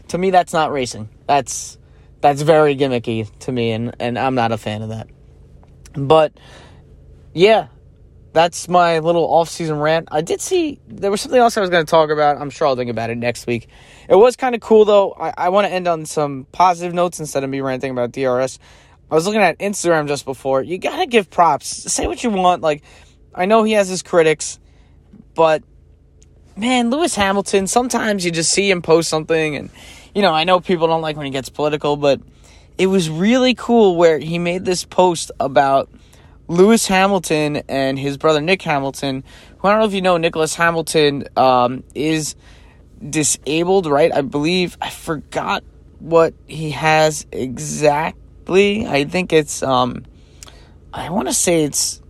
To 0.07 0.17
me, 0.17 0.31
that's 0.31 0.53
not 0.53 0.71
racing. 0.71 1.09
That's 1.27 1.77
that's 2.21 2.43
very 2.43 2.77
gimmicky 2.77 3.29
to 3.39 3.51
me, 3.51 3.71
and, 3.71 3.93
and 3.99 4.17
I'm 4.17 4.35
not 4.35 4.53
a 4.53 4.57
fan 4.57 4.83
of 4.83 4.89
that. 4.89 5.09
But 5.95 6.31
yeah, 7.33 7.67
that's 8.31 8.69
my 8.69 8.99
little 8.99 9.25
off-season 9.25 9.79
rant. 9.79 10.07
I 10.13 10.21
did 10.21 10.39
see 10.39 10.79
there 10.87 11.11
was 11.11 11.19
something 11.19 11.41
else 11.41 11.57
I 11.57 11.59
was 11.61 11.69
going 11.69 11.85
to 11.85 11.91
talk 11.91 12.09
about. 12.09 12.37
I'm 12.37 12.51
sure 12.51 12.67
I'll 12.67 12.77
think 12.77 12.89
about 12.89 13.09
it 13.09 13.17
next 13.17 13.47
week. 13.47 13.67
It 14.07 14.15
was 14.15 14.37
kind 14.37 14.55
of 14.55 14.61
cool 14.61 14.85
though. 14.85 15.11
I, 15.11 15.33
I 15.37 15.49
want 15.49 15.67
to 15.67 15.73
end 15.73 15.89
on 15.89 16.05
some 16.05 16.47
positive 16.53 16.93
notes 16.93 17.19
instead 17.19 17.43
of 17.43 17.49
me 17.49 17.59
ranting 17.59 17.91
about 17.91 18.13
DRS. 18.13 18.59
I 19.11 19.15
was 19.15 19.25
looking 19.25 19.41
at 19.41 19.57
Instagram 19.59 20.07
just 20.07 20.25
before. 20.25 20.61
You 20.61 20.77
gotta 20.77 21.07
give 21.07 21.29
props. 21.29 21.67
Say 21.91 22.07
what 22.07 22.23
you 22.23 22.29
want. 22.29 22.61
Like, 22.61 22.83
I 23.33 23.45
know 23.45 23.63
he 23.63 23.73
has 23.73 23.89
his 23.89 24.03
critics, 24.03 24.59
but 25.33 25.63
man, 26.55 26.89
Lewis 26.89 27.15
Hamilton. 27.15 27.67
Sometimes 27.67 28.23
you 28.23 28.31
just 28.31 28.51
see 28.51 28.69
him 28.69 28.81
post 28.81 29.09
something, 29.09 29.55
and 29.55 29.69
you 30.13 30.21
know, 30.21 30.33
I 30.33 30.43
know 30.43 30.59
people 30.59 30.87
don't 30.87 31.01
like 31.01 31.15
when 31.17 31.25
he 31.25 31.31
gets 31.31 31.49
political, 31.49 31.97
but 31.97 32.21
it 32.77 32.87
was 32.87 33.09
really 33.09 33.55
cool 33.55 33.95
where 33.95 34.19
he 34.19 34.37
made 34.39 34.65
this 34.65 34.85
post 34.85 35.31
about 35.39 35.89
Lewis 36.47 36.87
Hamilton 36.87 37.57
and 37.67 37.97
his 37.97 38.17
brother 38.17 38.41
Nick 38.41 38.61
Hamilton. 38.61 39.23
Who 39.57 39.67
I 39.67 39.71
don't 39.71 39.79
know 39.79 39.85
if 39.85 39.93
you 39.93 40.01
know, 40.01 40.17
Nicholas 40.17 40.55
Hamilton 40.55 41.25
um, 41.35 41.83
is 41.95 42.35
disabled, 43.07 43.85
right? 43.85 44.13
I 44.13 44.21
believe 44.21 44.77
I 44.81 44.89
forgot 44.89 45.63
what 45.99 46.33
he 46.47 46.71
has 46.71 47.25
I 48.87 49.05
think 49.05 49.31
it's 49.31 49.61
um 49.61 50.05
I 50.91 51.09
want 51.09 51.27
to 51.27 51.33
say 51.33 51.63
it's 51.63 52.01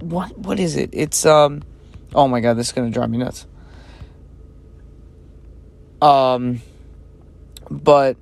what 0.00 0.36
what 0.36 0.60
is 0.60 0.76
it? 0.76 0.90
It's 0.92 1.24
um 1.24 1.62
oh 2.14 2.28
my 2.28 2.40
god, 2.40 2.54
this 2.54 2.68
is 2.68 2.72
to 2.74 2.94
drive 2.94 3.10
me 3.10 3.18
nuts. 3.18 3.46
Um 6.02 6.60
but 7.70 8.16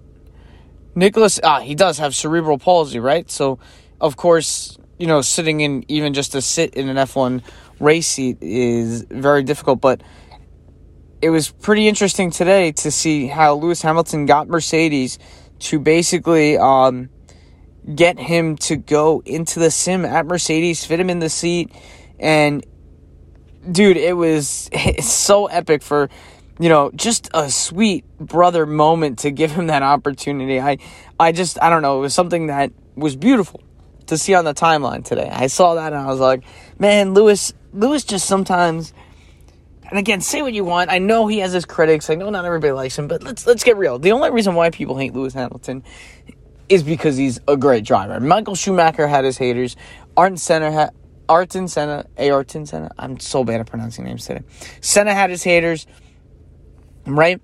Nicolas 0.95 1.41
ah 1.43 1.61
he 1.61 1.75
does 1.75 1.99
have 1.99 2.15
cerebral 2.15 2.59
palsy, 2.59 3.01
right? 3.01 3.31
So 3.31 3.59
of 4.01 4.17
course, 4.17 4.79
you 4.99 5.07
know, 5.07 5.23
sitting 5.23 5.61
in 5.61 5.85
even 5.89 6.15
just 6.15 6.33
to 6.33 6.41
sit 6.41 6.75
in 6.75 6.89
an 6.89 6.97
F1 6.97 7.43
race 7.81 8.07
seat 8.07 8.39
is 8.41 9.07
very 9.11 9.43
difficult, 9.43 9.81
but 9.81 10.03
it 11.21 11.31
was 11.31 11.51
pretty 11.51 11.89
interesting 11.89 12.31
today 12.31 12.73
to 12.73 12.91
see 12.91 13.27
how 13.27 13.55
Lewis 13.55 13.83
Hamilton 13.83 14.25
got 14.25 14.49
Mercedes 14.49 15.19
to 15.61 15.79
basically 15.79 16.59
um, 16.59 17.11
get 17.95 18.19
him 18.19 18.57
to 18.57 18.77
go 18.77 19.23
into 19.25 19.61
the 19.61 19.71
sim 19.71 20.05
at 20.05 20.27
Mercedes, 20.27 20.85
fit 20.85 21.01
him 21.01 21.11
in 21.11 21.19
the 21.19 21.29
seat, 21.29 21.71
and 22.19 22.65
dude, 23.71 23.97
it 23.97 24.17
was 24.17 24.71
so 25.01 25.47
epic 25.47 25.83
for 25.83 26.09
you 26.59 26.69
know 26.69 26.91
just 26.95 27.31
a 27.33 27.51
sweet 27.51 28.05
brother 28.19 28.67
moment 28.67 29.21
to 29.21 29.31
give 29.31 29.51
him 29.53 29.69
that 29.69 29.83
opportunity. 29.83 30.61
I 30.61 30.79
I 31.19 31.33
just 31.33 31.61
I 31.63 31.71
don't 31.71 31.83
know, 31.83 31.99
it 31.99 32.03
was 32.03 32.15
something 32.15 32.49
that 32.49 32.73
was 32.97 33.17
beautiful 33.17 33.63
to 34.07 34.19
see 34.19 34.35
on 34.35 34.45
the 34.45 34.55
timeline 34.55 35.05
today. 35.05 35.31
I 35.33 35.47
saw 35.47 35.77
that 35.77 35.93
and 35.93 36.03
I 36.03 36.07
was 36.07 36.21
like, 36.21 36.43
man, 36.79 37.15
Lewis 37.15 37.53
Lewis 37.73 38.05
just 38.05 38.27
sometimes 38.27 38.93
and 39.91 39.99
again, 39.99 40.21
say 40.21 40.41
what 40.41 40.53
you 40.53 40.65
want. 40.65 40.91
I 40.91 40.99
know 40.99 41.27
he 41.27 41.41
has 41.41 41.53
his 41.53 41.65
critics. 41.65 42.09
I 42.11 42.15
know 42.15 42.31
not 42.31 42.45
everybody 42.45 42.73
likes 42.73 42.99
him, 42.99 43.09
but 43.09 43.23
let's 43.23 43.47
let's 43.47 43.65
get 43.65 43.77
real. 43.77 43.99
The 43.99 44.13
only 44.13 44.31
reason 44.31 44.55
why 44.55 44.71
people 44.71 44.97
hate 44.97 45.13
Lewis 45.13 45.35
Hamilton 45.35 45.83
is 46.69 46.85
because 46.85 47.17
he's 47.17 47.41
a 47.49 47.57
great 47.57 47.85
driver. 47.85 48.21
Michael 48.21 48.55
Schumacher 48.55 49.09
had 49.09 49.25
his 49.25 49.37
haters. 49.37 49.77
Ayrton 50.17 50.37
Senna 50.37 50.71
had 50.71 50.91
Ayrton 51.29 51.69
Senna, 51.69 52.07
eh, 52.17 52.27
Ayrton 52.27 52.67
Senna. 52.67 52.91
I'm 52.99 53.19
so 53.19 53.45
bad 53.45 53.61
at 53.61 53.67
pronouncing 53.67 54.05
names 54.05 54.27
today. 54.27 54.45
Senna 54.81 55.15
had 55.15 55.31
his 55.31 55.43
haters, 55.43 55.87
right? 57.07 57.41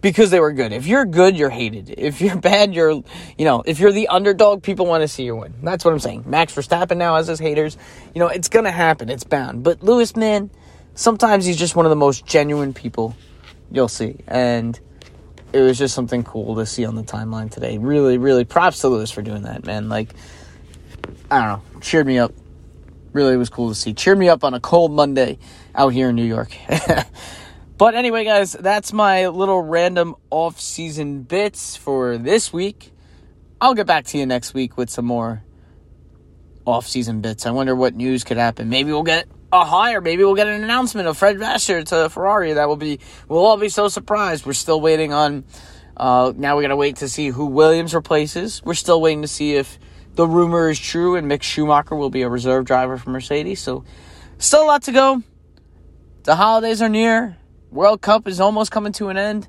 Because 0.00 0.30
they 0.30 0.40
were 0.40 0.52
good. 0.52 0.72
If 0.72 0.86
you're 0.86 1.04
good, 1.04 1.36
you're 1.36 1.50
hated. 1.50 1.94
If 1.98 2.20
you're 2.20 2.36
bad, 2.36 2.74
you're, 2.74 2.90
you 2.90 3.44
know, 3.44 3.62
if 3.66 3.78
you're 3.78 3.92
the 3.92 4.08
underdog, 4.08 4.62
people 4.62 4.86
want 4.86 5.02
to 5.02 5.08
see 5.08 5.24
you 5.24 5.36
win. 5.36 5.54
That's 5.62 5.84
what 5.84 5.92
I'm 5.92 6.00
saying. 6.00 6.24
Max 6.26 6.54
Verstappen 6.54 6.96
now 6.96 7.16
has 7.16 7.26
his 7.26 7.38
haters. 7.38 7.76
You 8.14 8.20
know, 8.20 8.28
it's 8.28 8.48
going 8.48 8.64
to 8.64 8.70
happen. 8.70 9.10
It's 9.10 9.24
bound. 9.24 9.62
But 9.62 9.82
Lewis, 9.82 10.16
man, 10.16 10.50
sometimes 10.94 11.44
he's 11.44 11.56
just 11.56 11.76
one 11.76 11.86
of 11.86 11.90
the 11.90 11.96
most 11.96 12.26
genuine 12.26 12.74
people 12.74 13.16
you'll 13.70 13.88
see. 13.88 14.16
And 14.26 14.78
it 15.52 15.60
was 15.60 15.78
just 15.78 15.94
something 15.94 16.24
cool 16.24 16.56
to 16.56 16.66
see 16.66 16.84
on 16.84 16.94
the 16.94 17.02
timeline 17.02 17.50
today. 17.50 17.78
Really, 17.78 18.18
really 18.18 18.44
props 18.44 18.80
to 18.80 18.88
Lewis 18.88 19.10
for 19.10 19.22
doing 19.22 19.42
that, 19.42 19.66
man. 19.66 19.88
Like, 19.88 20.10
I 21.30 21.38
don't 21.40 21.48
know, 21.74 21.80
cheered 21.80 22.06
me 22.06 22.18
up. 22.18 22.32
Really 23.12 23.36
was 23.36 23.50
cool 23.50 23.68
to 23.68 23.74
see. 23.74 23.92
Cheered 23.92 24.18
me 24.18 24.28
up 24.28 24.42
on 24.42 24.54
a 24.54 24.60
cold 24.60 24.92
Monday 24.92 25.38
out 25.74 25.90
here 25.90 26.08
in 26.08 26.16
New 26.16 26.24
York. 26.24 26.56
but 27.76 27.94
anyway, 27.94 28.24
guys, 28.24 28.52
that's 28.52 28.92
my 28.92 29.28
little 29.28 29.60
random 29.60 30.14
off 30.30 30.58
season 30.58 31.22
bits 31.22 31.76
for 31.76 32.16
this 32.16 32.52
week. 32.52 32.90
I'll 33.60 33.74
get 33.74 33.86
back 33.86 34.06
to 34.06 34.18
you 34.18 34.24
next 34.24 34.54
week 34.54 34.78
with 34.78 34.88
some 34.88 35.04
more 35.04 35.42
off 36.64 36.86
season 36.86 37.20
bits. 37.20 37.44
I 37.44 37.50
wonder 37.50 37.76
what 37.76 37.94
news 37.94 38.24
could 38.24 38.38
happen. 38.38 38.70
Maybe 38.70 38.90
we'll 38.92 39.02
get 39.02 39.28
a 39.52 39.64
hire. 39.64 40.00
Maybe 40.00 40.24
we'll 40.24 40.34
get 40.34 40.48
an 40.48 40.64
announcement 40.64 41.06
of 41.06 41.18
Fred 41.18 41.38
Vasseur 41.38 41.82
to 41.84 42.08
Ferrari. 42.08 42.54
That 42.54 42.68
will 42.68 42.76
be, 42.76 43.00
we'll 43.28 43.44
all 43.44 43.58
be 43.58 43.68
so 43.68 43.88
surprised. 43.88 44.46
We're 44.46 44.54
still 44.54 44.80
waiting 44.80 45.12
on, 45.12 45.44
uh, 45.96 46.32
now 46.34 46.56
we 46.56 46.62
got 46.62 46.68
to 46.68 46.76
wait 46.76 46.96
to 46.96 47.08
see 47.08 47.28
who 47.28 47.46
Williams 47.46 47.94
replaces. 47.94 48.62
We're 48.64 48.74
still 48.74 49.00
waiting 49.00 49.22
to 49.22 49.28
see 49.28 49.54
if 49.54 49.78
the 50.14 50.26
rumor 50.26 50.70
is 50.70 50.80
true 50.80 51.16
and 51.16 51.30
Mick 51.30 51.42
Schumacher 51.42 51.94
will 51.94 52.10
be 52.10 52.22
a 52.22 52.28
reserve 52.28 52.64
driver 52.64 52.96
for 52.96 53.10
Mercedes. 53.10 53.60
So, 53.60 53.84
still 54.38 54.64
a 54.64 54.66
lot 54.66 54.82
to 54.84 54.92
go. 54.92 55.22
The 56.24 56.34
holidays 56.34 56.80
are 56.80 56.88
near. 56.88 57.36
World 57.70 58.00
Cup 58.00 58.26
is 58.28 58.40
almost 58.40 58.70
coming 58.70 58.92
to 58.92 59.08
an 59.08 59.18
end. 59.18 59.48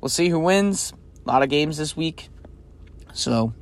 We'll 0.00 0.08
see 0.08 0.28
who 0.28 0.40
wins. 0.40 0.92
A 1.24 1.30
lot 1.30 1.42
of 1.42 1.48
games 1.48 1.76
this 1.76 1.96
week. 1.96 2.28
So, 3.12 3.54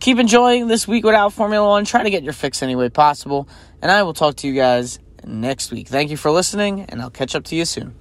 keep 0.00 0.18
enjoying 0.18 0.66
this 0.66 0.88
week 0.88 1.04
without 1.04 1.32
Formula 1.32 1.66
One. 1.68 1.84
Try 1.84 2.02
to 2.02 2.10
get 2.10 2.24
your 2.24 2.32
fix 2.32 2.62
any 2.62 2.74
way 2.74 2.88
possible. 2.88 3.48
And 3.82 3.90
I 3.90 4.02
will 4.02 4.14
talk 4.14 4.36
to 4.36 4.46
you 4.46 4.54
guys 4.54 4.98
next 5.24 5.70
week. 5.70 5.88
Thank 5.88 6.10
you 6.10 6.16
for 6.16 6.30
listening, 6.30 6.86
and 6.88 7.00
I'll 7.00 7.10
catch 7.10 7.34
up 7.34 7.44
to 7.44 7.56
you 7.56 7.64
soon. 7.64 7.99